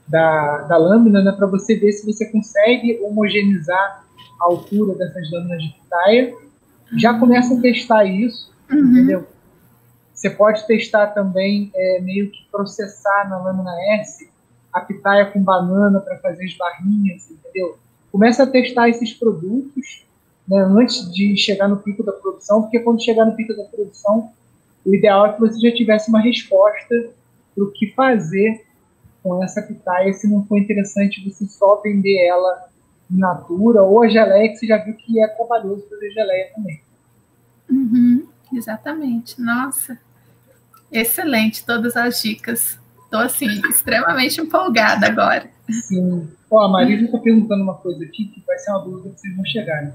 [0.07, 4.05] da, da lâmina, né, para você ver se você consegue homogeneizar
[4.39, 6.35] a altura dessas lâminas de pitaia.
[6.99, 8.79] Já começa a testar isso, uhum.
[8.81, 9.27] entendeu?
[10.21, 14.29] Você pode testar também, é, meio que processar na lâmina S
[14.71, 17.79] a pitaia com banana para fazer as barrinhas, entendeu?
[18.13, 20.05] Começa a testar esses produtos
[20.47, 24.31] né, antes de chegar no pico da produção, porque quando chegar no pico da produção,
[24.85, 27.09] o ideal é que você já tivesse uma resposta
[27.55, 28.63] para o que fazer
[29.23, 32.69] com essa pitaia, se não for interessante você só vender ela
[33.11, 36.83] in natura, ou a geleia, que você já viu que é trabalhoso fazer geleia também.
[37.71, 39.41] Uhum, exatamente.
[39.41, 39.99] Nossa,
[40.93, 42.79] Excelente, todas as dicas.
[43.05, 45.51] Estou assim, extremamente empolgada agora.
[45.69, 46.29] Sim.
[46.51, 49.37] Ó, a Maria está perguntando uma coisa aqui que vai ser uma dúvida que vocês
[49.37, 49.83] vão chegar.
[49.83, 49.95] Né?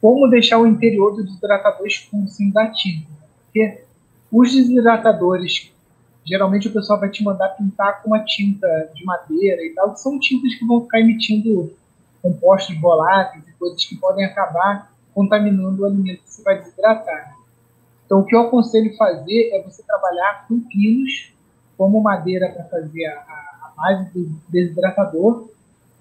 [0.00, 3.08] Como deixar o interior do desidratador escuro sem tinta?
[3.44, 3.82] Porque
[4.30, 5.72] os desidratadores,
[6.24, 10.00] geralmente o pessoal vai te mandar pintar com uma tinta de madeira e tal, que
[10.00, 11.72] são tintas que vão ficar emitindo
[12.22, 17.35] compostos voláteis e coisas que podem acabar contaminando o alimento que você vai desidratar.
[18.06, 21.32] Então, o que eu aconselho fazer é você trabalhar com pinos
[21.76, 25.48] como madeira para fazer a, a, base do desidratador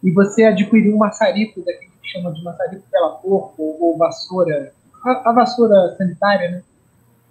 [0.01, 4.71] e você adquirir um maçarico, daquele que chama de maçarico pela corpo ou, ou vassoura,
[5.03, 6.63] a, a, vassoura sanitária, né?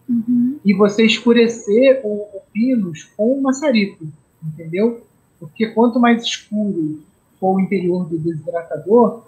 [0.09, 0.59] Uhum.
[0.63, 4.05] E você escurecer o, o pinos com o maçarico,
[4.43, 5.07] entendeu?
[5.39, 7.03] Porque quanto mais escuro
[7.41, 9.23] for o interior do desidratador,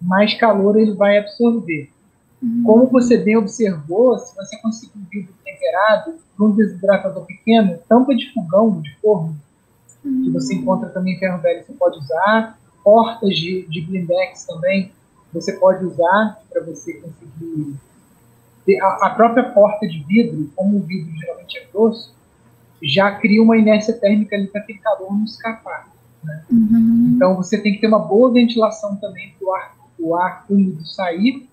[0.00, 1.90] mais calor ele vai absorver.
[2.42, 2.62] Uhum.
[2.64, 8.32] Como você bem observou, se você conseguir um vidro temperado num desidratador pequeno, tampa de
[8.32, 9.36] fogão, de forno,
[10.04, 10.22] uhum.
[10.24, 12.58] que você encontra também em ferro velho, você pode usar.
[12.84, 14.92] Portas de, de blindex também,
[15.32, 17.74] você pode usar para você conseguir.
[18.80, 22.14] A, a, própria porta de vidro, como o vidro geralmente é grosso,
[22.82, 25.90] já cria uma inércia térmica ali para aquele calor não escapar.
[26.22, 26.44] Né?
[26.50, 27.12] Uhum.
[27.16, 30.86] Então você tem que ter uma boa ventilação também para o ar, o ar úmido
[30.86, 31.48] sair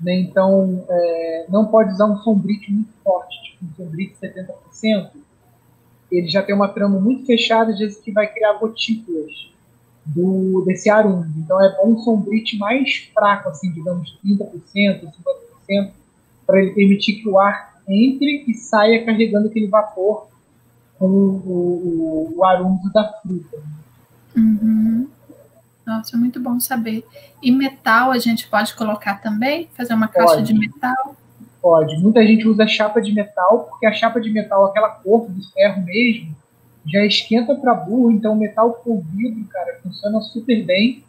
[0.00, 0.14] né?
[0.20, 5.10] Então, é, não pode usar um sombrite muito forte, tipo um sombrite 70%.
[6.10, 9.50] Ele já tem uma trama muito fechada, às vezes que vai criar gotículas
[10.04, 11.32] do, desse ar úmido.
[11.38, 15.12] Então, é bom um sombrite mais fraco, assim, digamos 30%,
[15.68, 15.90] 50%,
[16.46, 20.28] para ele permitir que o ar entre e saia carregando aquele vapor
[20.98, 23.58] com o, o, o da fruta.
[24.36, 25.08] Uhum.
[25.86, 27.04] Nossa, muito bom saber.
[27.42, 29.68] E metal a gente pode colocar também?
[29.76, 30.46] Fazer uma caixa pode.
[30.46, 31.16] de metal?
[31.60, 31.96] Pode.
[31.98, 35.82] Muita gente usa chapa de metal, porque a chapa de metal, aquela cor do ferro
[35.82, 36.34] mesmo,
[36.86, 41.02] já esquenta para burro, então metal com vidro, cara, funciona super bem.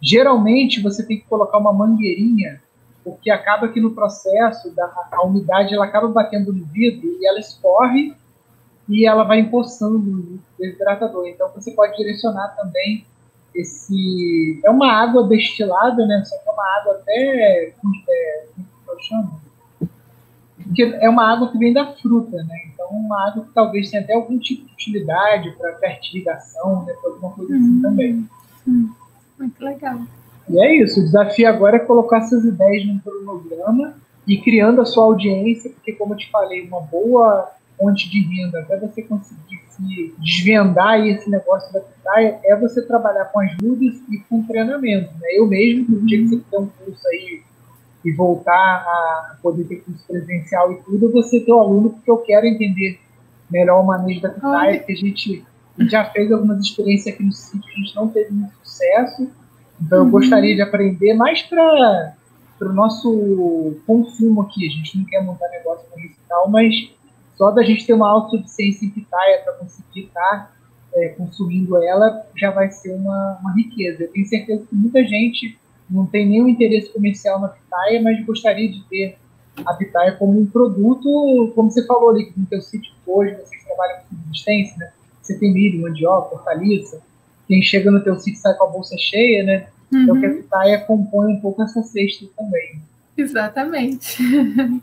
[0.00, 2.60] Geralmente você tem que colocar uma mangueirinha,
[3.04, 7.38] porque acaba que no processo da, a umidade ela acaba batendo no vidro e ela
[7.38, 8.14] escorre
[8.88, 11.26] e ela vai empoçando o desidratador.
[11.26, 13.04] Então você pode direcionar também
[13.54, 16.22] esse é uma água destilada, né?
[16.24, 17.94] Só que é uma água até é, como
[18.88, 19.40] eu chamo?
[20.56, 22.56] Porque é uma água que vem da fruta, né?
[22.72, 26.92] Então uma água que talvez tenha até algum tipo de utilidade para fertilização, né?
[27.00, 28.28] Para alguma coisa assim hum, também.
[28.68, 28.90] Hum,
[29.38, 29.98] muito legal.
[30.48, 33.94] E é isso, o desafio agora é colocar essas ideias num cronograma
[34.26, 38.60] e criando a sua audiência, porque como eu te falei, uma boa fonte de renda,
[38.60, 44.18] até você conseguir se desvendar esse negócio da pitaia, é você trabalhar com ajudas e
[44.28, 45.12] com treinamento.
[45.14, 45.28] Né?
[45.34, 47.42] Eu mesmo, no dia que você fizer um curso aí
[48.04, 52.18] e voltar a poder ter curso presencial e tudo, você ter o aluno, porque eu
[52.18, 52.98] quero entender
[53.50, 55.44] melhor o manejo da pitaia, porque a gente,
[55.78, 59.30] a gente já fez algumas experiências aqui no sítio, a gente não teve muito sucesso,
[59.80, 60.10] então eu uhum.
[60.10, 62.14] gostaria de aprender mais para
[62.60, 64.66] o nosso consumo aqui.
[64.66, 66.74] A gente não quer montar negócio com isso e tal, mas
[67.40, 70.52] só da gente ter uma autossuficiência em pitaia para conseguir estar tá,
[70.94, 74.02] é, consumindo ela já vai ser uma, uma riqueza.
[74.02, 78.70] Eu tenho certeza que muita gente não tem nenhum interesse comercial na pitaia, mas gostaria
[78.70, 79.16] de ter
[79.64, 84.00] a pitaia como um produto, como você falou ali, no teu sítio hoje, vocês trabalham
[84.00, 84.92] com subsistência, né?
[85.22, 87.00] Você tem milho, mandioca, hortaliça,
[87.48, 89.66] quem chega no teu sítio sai com a bolsa cheia, né?
[89.90, 90.02] Uhum.
[90.02, 92.82] Então que a pitaia compõe um pouco essa cesta também.
[93.16, 94.22] Exatamente.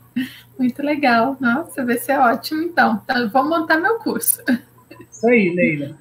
[0.58, 1.36] Muito legal.
[1.40, 3.00] Nossa, vai ser ótimo então.
[3.04, 4.42] então vou montar meu curso.
[5.10, 5.96] Isso aí, Leila.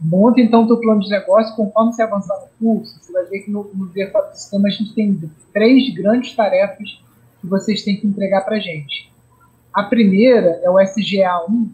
[0.00, 1.54] Monta então o teu plano de negócio.
[1.56, 4.70] Conforme você avançar no curso, você vai ver que no, no Ver do Sistema a
[4.70, 7.00] gente tem três grandes tarefas
[7.40, 9.10] que vocês têm que entregar para a gente.
[9.72, 11.68] A primeira é o SGA1,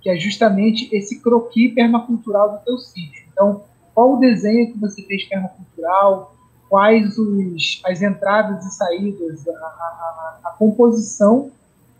[0.00, 3.24] que é justamente esse croquis permacultural do teu sítio.
[3.32, 6.36] Então, qual o desenho que você fez permacultural,
[6.68, 11.50] quais os, as entradas e saídas, a, a, a composição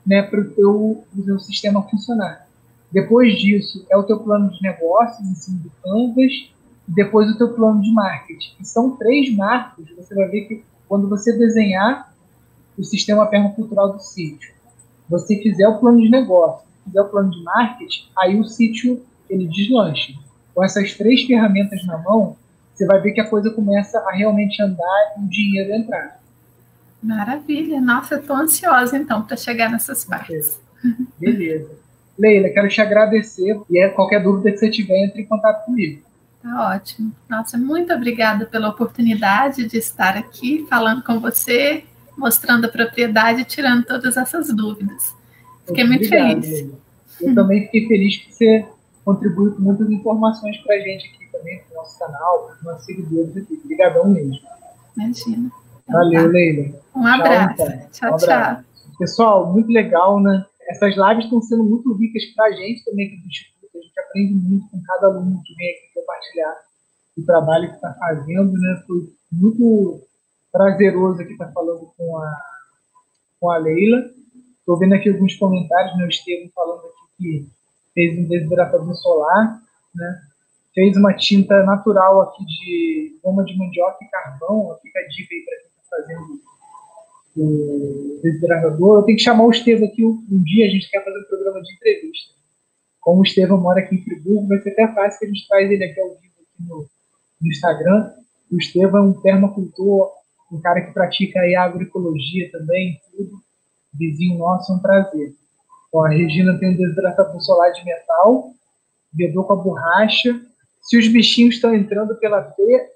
[0.06, 2.46] né, para o teu, teu sistema funcionar.
[2.90, 6.32] Depois disso, é o teu plano de negócios em cima do Canvas,
[6.88, 8.52] e depois o teu plano de marketing.
[8.58, 12.14] E são três marcos, você vai ver que quando você desenhar
[12.78, 14.52] o sistema permacultural do sítio,
[15.08, 19.46] você fizer o plano de negócio, fizer o plano de marketing, aí o sítio ele
[19.46, 20.14] deslancha
[20.54, 22.36] com essas três ferramentas na mão,
[22.78, 26.20] você vai ver que a coisa começa a realmente andar e o dinheiro entrar.
[27.02, 27.80] Maravilha.
[27.80, 30.60] Nossa, eu estou ansiosa então para chegar nessas partes.
[31.18, 31.68] Beleza.
[32.16, 36.02] Leila, quero te agradecer e é qualquer dúvida que você tiver, entre em contato comigo.
[36.40, 37.12] Tá ótimo.
[37.28, 41.84] Nossa, muito obrigada pela oportunidade de estar aqui falando com você,
[42.16, 45.14] mostrando a propriedade e tirando todas essas dúvidas.
[45.66, 46.60] Fiquei muito, muito obrigado, feliz.
[46.60, 46.78] Leila.
[47.20, 48.66] Eu também fiquei feliz que você
[49.04, 52.62] contribui com muitas informações para a gente aqui também, para o nosso canal, para os
[52.62, 53.60] nossos seguidores aqui.
[53.64, 54.38] Obrigadão mesmo.
[54.96, 55.50] Imagina.
[55.82, 56.28] Então, Valeu, tá.
[56.28, 56.80] Leila.
[56.94, 57.56] Um abraço.
[57.56, 57.90] Tchau, então.
[57.90, 58.10] tchau.
[58.10, 58.62] Um abraço.
[58.62, 58.96] tchau.
[58.98, 60.44] Pessoal, muito legal, né?
[60.68, 63.78] Essas lives estão sendo muito ricas para a gente também aqui do Instituto.
[63.78, 66.56] A gente aprende muito com cada aluno que vem aqui compartilhar
[67.16, 68.82] o trabalho que está fazendo, né?
[68.86, 70.00] Foi muito
[70.52, 72.36] prazeroso aqui estar falando com a,
[73.40, 74.10] com a Leila.
[74.58, 76.08] Estou vendo aqui alguns comentários, meu né?
[76.08, 77.48] Estevam falando aqui que
[77.94, 79.62] fez um desidratador solar,
[79.94, 80.22] né?
[80.78, 84.78] Fez uma tinta natural aqui de goma de mandioca e carvão.
[84.80, 86.40] Fica a dica aí para quem está fazendo
[87.36, 88.98] o desidratador.
[88.98, 91.60] Eu tenho que chamar o Estevam aqui um, dia, a gente quer fazer um programa
[91.62, 92.32] de entrevista.
[93.00, 95.68] Como o Estevam mora aqui em Friburgo, vai ser até fácil que a gente traz
[95.68, 96.86] ele aqui ao vivo aqui no,
[97.42, 98.12] no Instagram.
[98.52, 100.12] O Estevam é um permacultor,
[100.52, 103.32] um cara que pratica aí agroecologia também, tudo.
[103.94, 105.32] Vizinho nosso, é um prazer.
[105.92, 108.52] A Regina tem um desidratador solar de metal,
[109.12, 110.40] vedou com a borracha.
[110.88, 112.40] Se os bichinhos estão entrando pela,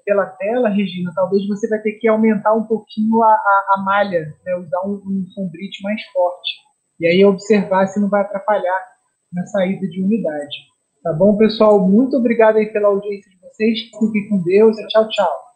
[0.03, 4.33] pela tela, Regina, talvez você vai ter que aumentar um pouquinho a, a, a malha,
[4.43, 4.55] né?
[4.55, 6.51] usar um, um sombrite mais forte.
[6.99, 8.83] E aí observar se não vai atrapalhar
[9.31, 10.57] na saída de umidade.
[11.03, 11.87] Tá bom, pessoal?
[11.87, 13.79] Muito obrigado aí pela audiência de vocês.
[13.81, 14.75] Fiquem com Deus.
[14.89, 15.52] Tchau, tchau.